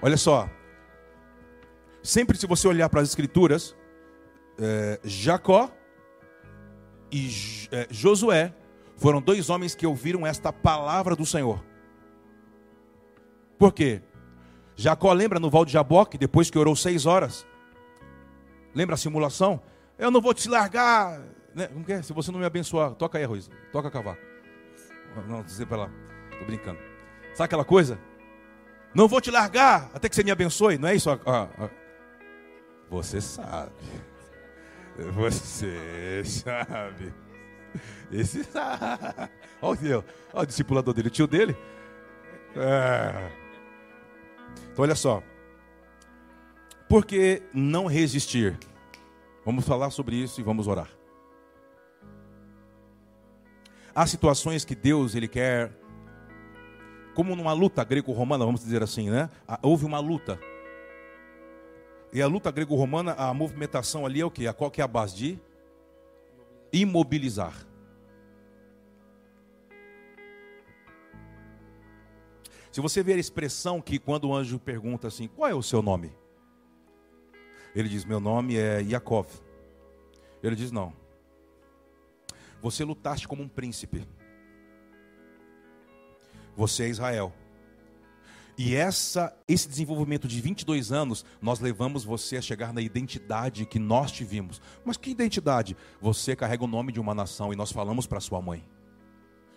[0.00, 0.48] Olha só.
[2.04, 3.74] Sempre se você olhar para as escrituras,
[4.58, 5.70] é, Jacó
[7.10, 7.30] e
[7.72, 8.54] é, Josué
[9.04, 11.62] foram dois homens que ouviram esta palavra do Senhor.
[13.58, 14.00] Por quê?
[14.74, 17.46] Jacó lembra no Val de Jaboque, depois que orou seis horas.
[18.74, 19.60] Lembra a simulação?
[19.98, 21.20] Eu não vou te largar.
[21.54, 21.66] Né?
[21.66, 22.00] Como é?
[22.00, 23.50] Se você não me abençoar, toca aí, Arroz.
[23.70, 24.22] Toca cavaco.
[25.28, 25.90] Não, dizer para lá.
[26.30, 26.78] Estou brincando.
[27.34, 27.98] Sabe aquela coisa?
[28.94, 30.78] Não vou te largar até que você me abençoe.
[30.78, 31.10] Não é isso?
[31.10, 31.18] Ah,
[31.58, 31.68] ah.
[32.88, 33.70] Você sabe.
[34.96, 37.12] Você sabe.
[38.12, 38.46] Esse.
[39.60, 41.56] Olha o, olha o discipulador dele, o tio dele.
[42.56, 43.30] É.
[44.72, 45.22] Então, olha só.
[46.88, 48.58] Por que não resistir?
[49.44, 50.88] Vamos falar sobre isso e vamos orar.
[53.94, 55.70] Há situações que Deus ele quer,
[57.14, 59.30] como numa luta grego-romana, vamos dizer assim, né?
[59.62, 60.38] Houve uma luta
[62.14, 64.50] e a luta grego-romana, a movimentação ali é o que?
[64.52, 65.40] Qual que é a base de?
[66.74, 67.54] Imobilizar.
[72.72, 75.80] Se você ver a expressão que quando o anjo pergunta assim, qual é o seu
[75.80, 76.12] nome?
[77.72, 79.28] Ele diz, meu nome é Yaakov.
[80.42, 80.92] Ele diz, não.
[82.60, 84.04] Você lutaste como um príncipe.
[86.56, 87.32] Você é Israel.
[88.56, 93.80] E essa, esse desenvolvimento de 22 anos, nós levamos você a chegar na identidade que
[93.80, 94.60] nós tivemos.
[94.84, 95.76] Mas que identidade?
[96.00, 98.64] Você carrega o nome de uma nação e nós falamos para sua mãe.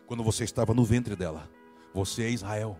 [0.08, 1.48] Quando você estava no ventre dela,
[1.93, 2.78] você é Israel.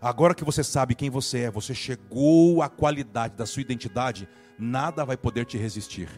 [0.00, 5.04] Agora que você sabe quem você é, você chegou à qualidade da sua identidade, nada
[5.04, 6.08] vai poder te resistir.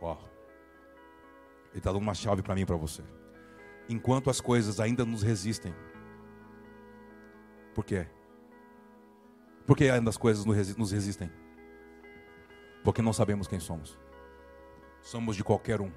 [0.00, 0.16] Ó,
[1.70, 3.02] ele está dando uma chave para mim para você.
[3.88, 5.74] Enquanto as coisas ainda nos resistem,
[7.74, 8.06] por quê?
[9.66, 11.30] Por que ainda as coisas nos resistem?
[12.82, 13.98] Porque não sabemos quem somos.
[15.00, 15.90] Somos de qualquer um.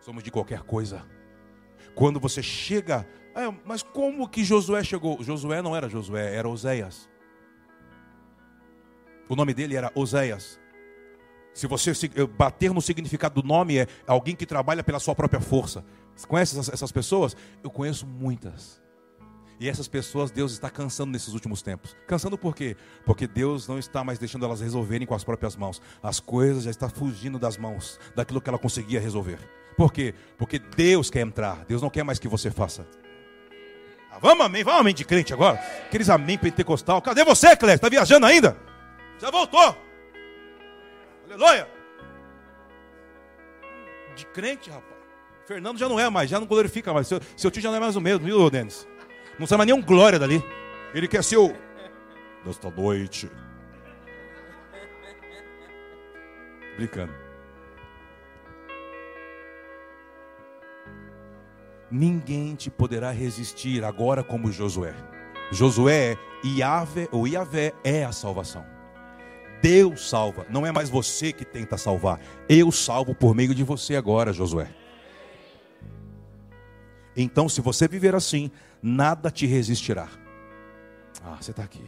[0.00, 1.06] Somos de qualquer coisa.
[1.94, 5.22] Quando você chega, ah, mas como que Josué chegou?
[5.22, 7.08] Josué não era Josué, era Oséias.
[9.28, 10.58] O nome dele era Oséias.
[11.52, 11.92] Se você
[12.36, 15.84] bater no significado do nome, é alguém que trabalha pela sua própria força.
[16.14, 17.36] Você conhece essas pessoas?
[17.62, 18.80] Eu conheço muitas.
[19.60, 21.96] E essas pessoas Deus está cansando nesses últimos tempos.
[22.06, 22.76] Cansando por quê?
[23.04, 25.82] Porque Deus não está mais deixando elas resolverem com as próprias mãos.
[26.02, 29.38] As coisas já estão fugindo das mãos, daquilo que ela conseguia resolver.
[29.76, 30.14] Por quê?
[30.36, 31.64] Porque Deus quer entrar.
[31.66, 32.86] Deus não quer mais que você faça.
[34.10, 35.56] Ah, vamos amém, vamos amém de crente agora.
[35.86, 37.02] Aqueles amém pentecostal.
[37.02, 37.76] Cadê você, Cléber?
[37.76, 38.56] Está viajando ainda?
[39.20, 39.76] Já voltou.
[41.26, 41.68] Aleluia.
[44.14, 44.98] De crente, rapaz.
[45.46, 47.06] Fernando já não é mais, já não glorifica mais.
[47.06, 48.86] Seu, seu tio já não é mais o mesmo, viu, Denis?
[49.38, 50.42] Não sai mais nenhum glória dali.
[50.92, 51.54] Ele quer ser o
[52.44, 53.30] desta noite.
[56.76, 57.12] Brincando.
[61.90, 64.94] Ninguém te poderá resistir agora como Josué.
[65.50, 68.64] Josué, Iavé ou Iavé é a salvação.
[69.62, 72.20] Deus salva, não é mais você que tenta salvar.
[72.48, 74.68] Eu salvo por meio de você agora, Josué.
[77.16, 78.50] Então, se você viver assim,
[78.82, 80.08] nada te resistirá.
[81.22, 81.84] Ah, você está aqui.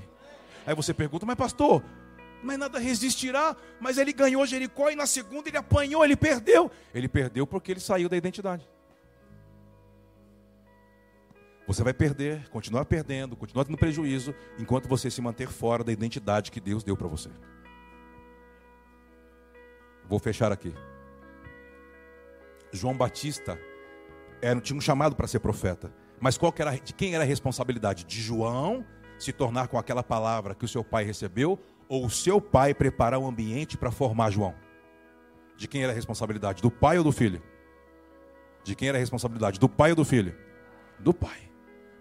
[0.66, 1.82] Aí você pergunta, mas pastor,
[2.42, 3.56] mas nada resistirá.
[3.80, 6.70] Mas ele ganhou Jericó e na segunda ele apanhou, ele perdeu.
[6.94, 8.68] Ele perdeu porque ele saiu da identidade.
[11.66, 16.50] Você vai perder, continuar perdendo, continuar tendo prejuízo, enquanto você se manter fora da identidade
[16.50, 17.30] que Deus deu para você.
[20.08, 20.74] Vou fechar aqui.
[22.72, 23.56] João Batista
[24.42, 25.92] era, tinha um chamado para ser profeta.
[26.20, 28.04] Mas qual era, de quem era a responsabilidade?
[28.04, 28.84] De João
[29.18, 31.58] se tornar com aquela palavra que o seu pai recebeu,
[31.88, 34.54] ou o seu pai preparar o ambiente para formar João?
[35.56, 36.62] De quem era a responsabilidade?
[36.62, 37.42] Do pai ou do filho?
[38.64, 39.58] De quem era a responsabilidade?
[39.58, 40.34] Do pai ou do filho?
[40.98, 41.50] Do pai.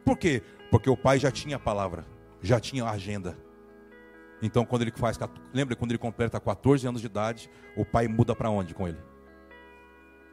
[0.06, 0.42] Por quê?
[0.72, 2.06] Porque o pai já tinha a palavra,
[2.42, 3.38] já tinha a agenda.
[4.42, 5.18] Então, quando ele faz,
[5.54, 8.98] lembra quando ele completa 14 anos de idade, o pai muda para onde com ele?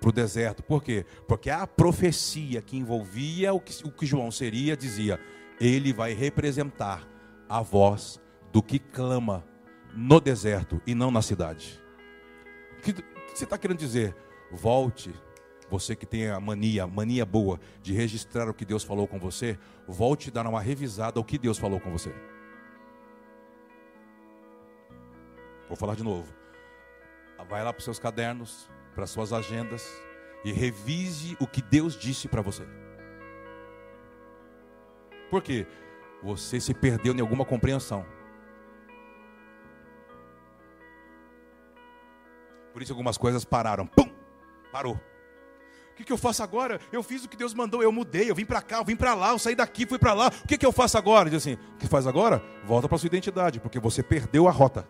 [0.06, 0.62] Para o deserto.
[0.62, 1.04] Por quê?
[1.26, 5.18] Porque a profecia que envolvia o que, o que João seria dizia:
[5.60, 7.04] ele vai representar
[7.48, 8.20] a voz
[8.52, 9.44] do que clama
[9.92, 11.82] no deserto e não na cidade.
[12.78, 12.94] O que,
[13.34, 14.14] você está querendo dizer?
[14.52, 15.12] Volte,
[15.68, 19.58] você que tem a mania, mania boa de registrar o que Deus falou com você,
[19.88, 22.14] volte dar uma revisada ao que Deus falou com você.
[25.66, 26.32] Vou falar de novo.
[27.48, 29.86] Vai lá para os seus cadernos, para as suas agendas
[30.42, 32.66] e revise o que Deus disse para você.
[35.30, 35.66] Por quê?
[36.22, 38.06] Você se perdeu em alguma compreensão.
[42.72, 43.86] Por isso algumas coisas pararam.
[43.86, 44.10] Pum!
[44.72, 44.94] Parou.
[44.94, 46.80] O que, que eu faço agora?
[46.90, 49.14] Eu fiz o que Deus mandou, eu mudei, eu vim para cá, eu vim para
[49.14, 50.28] lá, eu saí daqui, fui para lá.
[50.28, 51.28] O que, que eu faço agora?
[51.28, 52.42] Diz assim: o que faz agora?
[52.64, 54.88] Volta para sua identidade, porque você perdeu a rota.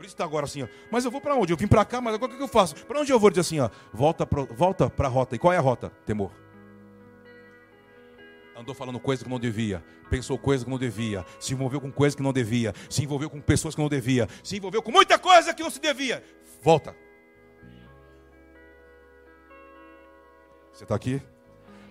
[0.00, 0.68] Por isso está agora assim, ó.
[0.90, 1.52] Mas eu vou para onde?
[1.52, 2.74] Eu vim para cá, mas agora o que, eu faço?
[2.86, 3.28] Para onde eu vou?
[3.28, 3.68] Diz assim, ó.
[3.92, 5.36] Volta para volta a rota.
[5.36, 5.90] E qual é a rota?
[6.06, 6.30] Temor
[8.56, 12.16] andou falando coisa que não devia, pensou coisa que não devia, se envolveu com coisa
[12.16, 15.52] que não devia, se envolveu com pessoas que não devia, se envolveu com muita coisa
[15.52, 16.24] que não se devia.
[16.62, 16.96] Volta.
[20.72, 21.20] Você está aqui?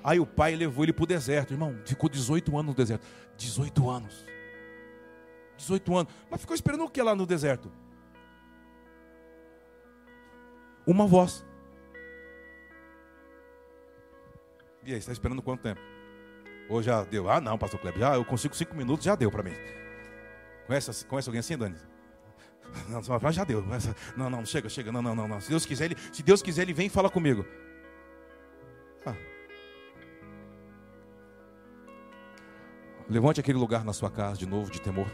[0.03, 1.79] Aí o pai levou ele para o deserto, irmão.
[1.85, 3.05] Ficou 18 anos no deserto.
[3.37, 4.25] 18 anos.
[5.57, 6.13] 18 anos.
[6.29, 7.71] Mas ficou esperando o que lá no deserto?
[10.89, 11.45] Uma voz.
[14.83, 15.79] E aí, está esperando quanto tempo?
[16.67, 17.29] Ou já deu?
[17.29, 19.53] Ah, não, pastor Kleber, já eu consigo cinco minutos, já deu para mim.
[20.65, 21.75] Conhece, conhece alguém assim, Dani?
[22.89, 23.63] Não, já deu.
[24.15, 24.91] Não, não, chega, chega.
[24.91, 25.41] Não, não, não, não.
[25.41, 27.43] Se Deus quiser, ele, se Deus quiser, ele vem e fala comigo.
[29.03, 29.15] Ah.
[33.09, 35.07] Levante aquele lugar na sua casa de novo de temor.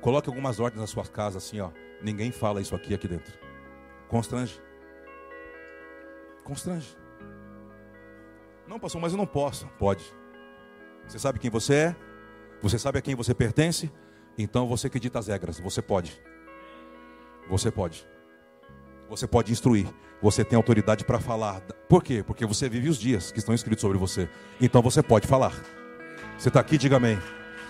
[0.00, 1.70] Coloque algumas ordens na sua casa assim, ó.
[2.02, 3.32] Ninguém fala isso aqui aqui dentro.
[4.08, 4.60] Constrange.
[6.44, 6.96] Constrange.
[8.66, 9.66] Não, pastor, mas eu não posso.
[9.78, 10.04] Pode.
[11.06, 11.96] Você sabe quem você é?
[12.62, 13.90] Você sabe a quem você pertence?
[14.36, 15.58] Então você que dita as regras.
[15.60, 16.20] Você pode.
[17.48, 18.06] Você pode.
[19.08, 19.86] Você pode instruir.
[20.20, 21.60] Você tem autoridade para falar.
[21.88, 22.22] Por quê?
[22.22, 24.28] Porque você vive os dias que estão escritos sobre você.
[24.60, 25.52] Então você pode falar.
[26.36, 27.18] Você está aqui, diga amém.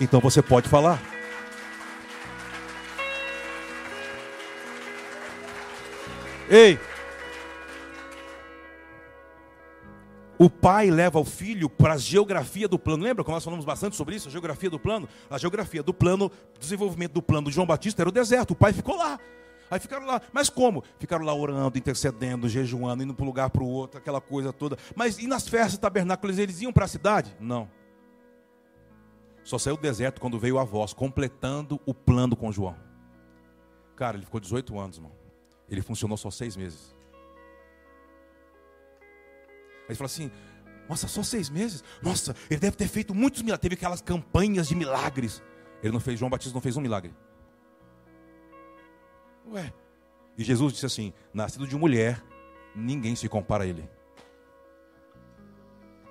[0.00, 1.00] Então você pode falar.
[6.48, 6.78] Ei,
[10.38, 13.02] O pai leva o filho para a geografia do plano.
[13.02, 14.28] Lembra que nós falamos bastante sobre isso?
[14.28, 15.08] A geografia do plano?
[15.30, 16.30] A geografia do plano,
[16.60, 18.50] desenvolvimento do plano de João Batista era o deserto.
[18.50, 19.18] O pai ficou lá.
[19.70, 20.20] Aí ficaram lá.
[20.32, 20.84] Mas como?
[20.98, 24.76] Ficaram lá orando, intercedendo, jejuando, indo para um lugar para o outro, aquela coisa toda.
[24.94, 27.34] Mas e nas festas tabernáculos eles iam para a cidade?
[27.40, 27.68] Não.
[29.42, 32.76] Só saiu do deserto quando veio a voz, completando o plano com João.
[33.96, 35.25] Cara, ele ficou 18 anos, irmão.
[35.68, 36.94] Ele funcionou só seis meses.
[39.82, 40.30] Aí ele fala assim:
[40.88, 41.82] Nossa, só seis meses?
[42.02, 43.62] Nossa, ele deve ter feito muitos milagres.
[43.62, 45.42] Teve aquelas campanhas de milagres.
[45.82, 47.14] Ele não fez, João Batista não fez um milagre.
[49.48, 49.72] Ué.
[50.36, 52.22] E Jesus disse assim: Nascido de mulher,
[52.74, 53.88] ninguém se compara a ele.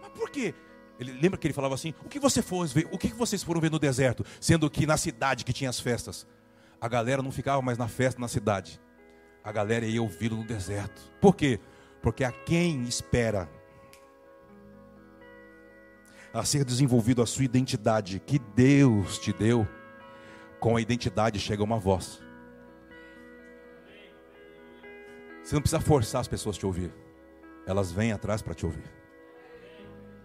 [0.01, 0.53] Mas por quê?
[0.99, 2.87] Ele lembra que ele falava assim: O que você ver?
[2.91, 4.25] O que vocês foram ver no deserto?
[4.39, 6.25] Sendo que na cidade que tinha as festas,
[6.79, 8.79] a galera não ficava mais na festa na cidade.
[9.45, 10.99] A galera ia ouvi-lo no deserto.
[11.21, 11.59] Por quê?
[12.01, 13.47] Porque a quem espera
[16.33, 19.67] a ser desenvolvido a sua identidade que Deus te deu,
[20.59, 22.19] com a identidade chega uma voz.
[25.43, 26.91] Você não precisa forçar as pessoas a te ouvir.
[27.67, 28.91] Elas vêm atrás para te ouvir.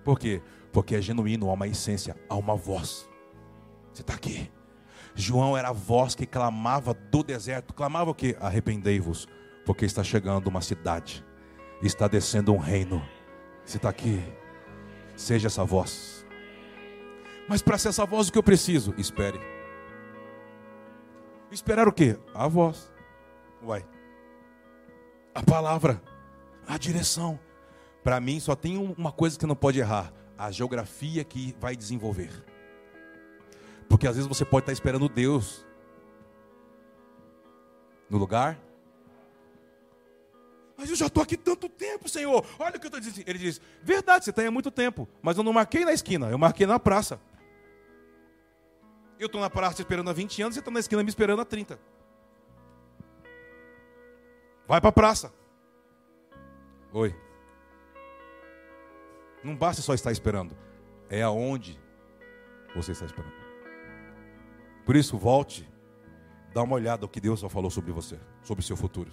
[0.03, 0.41] Por quê?
[0.73, 3.07] Porque é genuíno, há uma essência, há uma voz.
[3.93, 4.51] Você está aqui.
[5.15, 7.75] João era a voz que clamava do deserto.
[7.75, 8.37] Clamava o quê?
[8.41, 9.27] Arrependei-vos,
[9.65, 11.25] porque está chegando uma cidade.
[11.83, 13.03] Está descendo um reino.
[13.65, 14.23] Você está aqui.
[15.17, 16.27] Seja essa voz.
[17.49, 18.95] Mas para ser essa voz, o que eu preciso?
[18.97, 19.41] Espere.
[21.51, 22.17] Esperar o quê?
[22.35, 22.93] A voz.
[23.63, 23.85] Uai.
[25.35, 26.01] A palavra.
[26.67, 27.39] A direção.
[28.05, 32.31] Para mim, só tem uma coisa que não pode errar: a geografia que vai desenvolver.
[33.91, 35.67] Porque às vezes você pode estar esperando Deus
[38.09, 38.59] no lugar
[40.81, 42.43] mas eu já estou aqui tanto tempo, Senhor.
[42.59, 43.29] Olha o que eu estou dizendo.
[43.29, 45.07] Ele diz: Verdade, você está aí há muito tempo.
[45.21, 47.21] Mas eu não marquei na esquina, eu marquei na praça.
[49.19, 51.45] Eu estou na praça esperando há 20 anos, você está na esquina me esperando há
[51.45, 51.79] 30.
[54.67, 55.31] Vai para a praça.
[56.95, 57.15] Oi.
[59.45, 60.57] Não basta só estar esperando,
[61.11, 61.79] é aonde
[62.75, 63.40] você está esperando.
[64.91, 65.71] Por isso, volte,
[66.53, 69.13] dá uma olhada no que Deus já falou sobre você, sobre o seu futuro.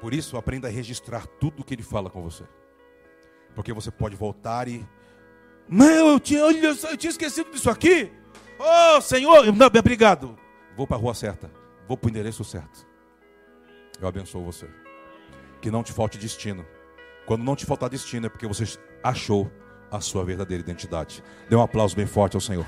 [0.00, 2.44] Por isso, aprenda a registrar tudo o que Ele fala com você.
[3.54, 4.82] Porque você pode voltar e.
[5.68, 8.10] Meu, eu tinha, eu tinha esquecido disso aqui.
[8.58, 10.38] Oh, Senhor, não, obrigado.
[10.74, 11.50] Vou para a rua certa,
[11.86, 12.86] vou para o endereço certo.
[14.00, 14.70] Eu abençoo você.
[15.60, 16.64] Que não te falte destino.
[17.26, 18.64] Quando não te faltar destino, é porque você
[19.04, 19.52] achou
[19.90, 21.22] a sua verdadeira identidade.
[21.50, 22.64] Dê um aplauso bem forte ao Senhor.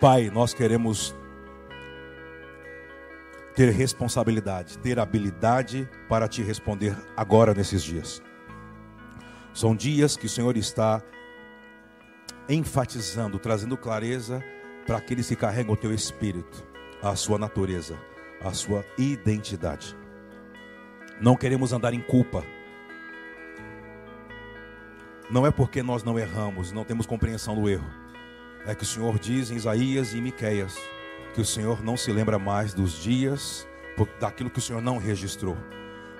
[0.00, 1.12] Pai, nós queremos
[3.56, 8.22] ter responsabilidade, ter habilidade para te responder agora nesses dias.
[9.52, 11.02] São dias que o Senhor está
[12.48, 14.40] enfatizando, trazendo clareza
[14.86, 16.64] para aqueles que carregam o teu espírito,
[17.02, 17.98] a sua natureza,
[18.40, 19.96] a sua identidade.
[21.20, 22.44] Não queremos andar em culpa.
[25.28, 28.07] Não é porque nós não erramos, não temos compreensão do erro
[28.66, 30.76] é que o Senhor diz em Isaías e Miqueias
[31.34, 33.66] que o Senhor não se lembra mais dos dias
[34.20, 35.56] daquilo que o Senhor não registrou.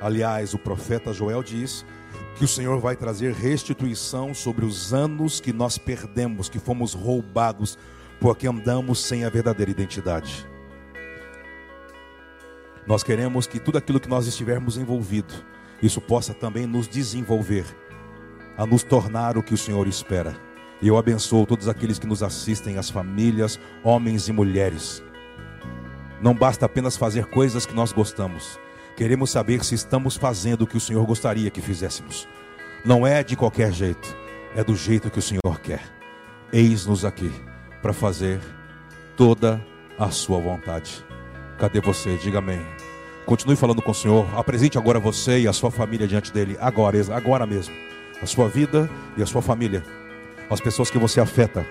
[0.01, 1.85] Aliás, o profeta Joel diz
[2.37, 7.77] que o Senhor vai trazer restituição sobre os anos que nós perdemos, que fomos roubados,
[8.21, 10.47] porque andamos sem a verdadeira identidade.
[12.87, 15.35] Nós queremos que tudo aquilo que nós estivermos envolvido,
[15.83, 17.65] isso possa também nos desenvolver,
[18.57, 20.48] a nos tornar o que o Senhor espera.
[20.81, 25.03] E eu abençoo todos aqueles que nos assistem, as famílias, homens e mulheres.
[26.23, 28.59] Não basta apenas fazer coisas que nós gostamos.
[28.97, 32.29] Queremos saber se estamos fazendo o que o Senhor gostaria que fizéssemos.
[32.85, 34.17] Não é de qualquer jeito,
[34.55, 35.83] é do jeito que o Senhor quer.
[36.53, 37.31] Eis-nos aqui
[37.83, 38.41] para fazer
[39.17, 39.65] toda
[39.99, 41.05] a sua vontade.
[41.59, 42.17] Cadê você?
[42.17, 42.65] Diga amém.
[43.27, 44.27] Continue falando com o Senhor.
[44.39, 47.75] Apresente agora você e a sua família diante dele, agora, agora mesmo.
[48.23, 49.85] A sua vida e a sua família
[50.51, 51.67] as pessoas que você afeta.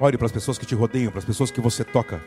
[0.00, 2.20] Olhe para as pessoas que te rodeiam, para as pessoas que você toca.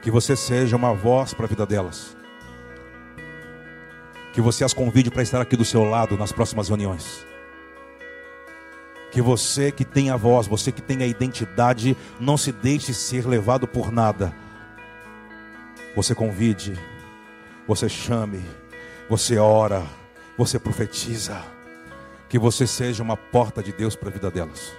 [0.00, 2.16] Que você seja uma voz para a vida delas.
[4.32, 7.26] Que você as convide para estar aqui do seu lado nas próximas reuniões.
[9.10, 13.26] Que você que tem a voz, você que tem a identidade, não se deixe ser
[13.26, 14.41] levado por nada
[15.94, 16.78] você convide,
[17.66, 18.42] você chame,
[19.08, 19.82] você ora,
[20.36, 21.42] você profetiza.
[22.28, 24.72] Que você seja uma porta de Deus para a vida delas.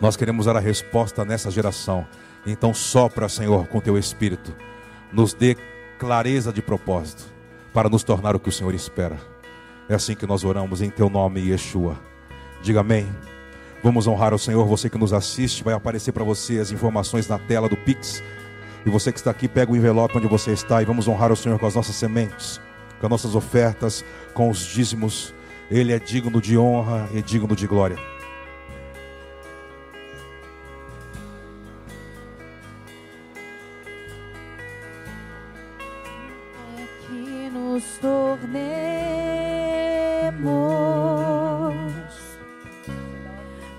[0.00, 2.04] Nós queremos dar a resposta nessa geração.
[2.44, 4.52] Então sopra, Senhor, com teu espírito.
[5.12, 5.56] Nos dê
[5.96, 7.22] clareza de propósito
[7.72, 9.16] para nos tornar o que o Senhor espera.
[9.88, 11.96] É assim que nós oramos em teu nome, Yeshua.
[12.62, 13.08] Diga amém.
[13.82, 14.66] Vamos honrar o Senhor.
[14.66, 18.20] Você que nos assiste, vai aparecer para você as informações na tela do Pix
[18.84, 21.36] e você que está aqui, pega o envelope onde você está e vamos honrar o
[21.36, 22.58] Senhor com as nossas sementes,
[22.98, 24.02] com as nossas ofertas,
[24.32, 25.34] com os dízimos.
[25.70, 27.98] Ele é digno de honra e digno de glória.
[36.78, 38.50] É que nos tornemos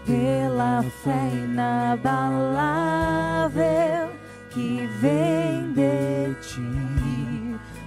[0.06, 4.21] pela fé inabalável
[4.52, 6.62] que vem de ti,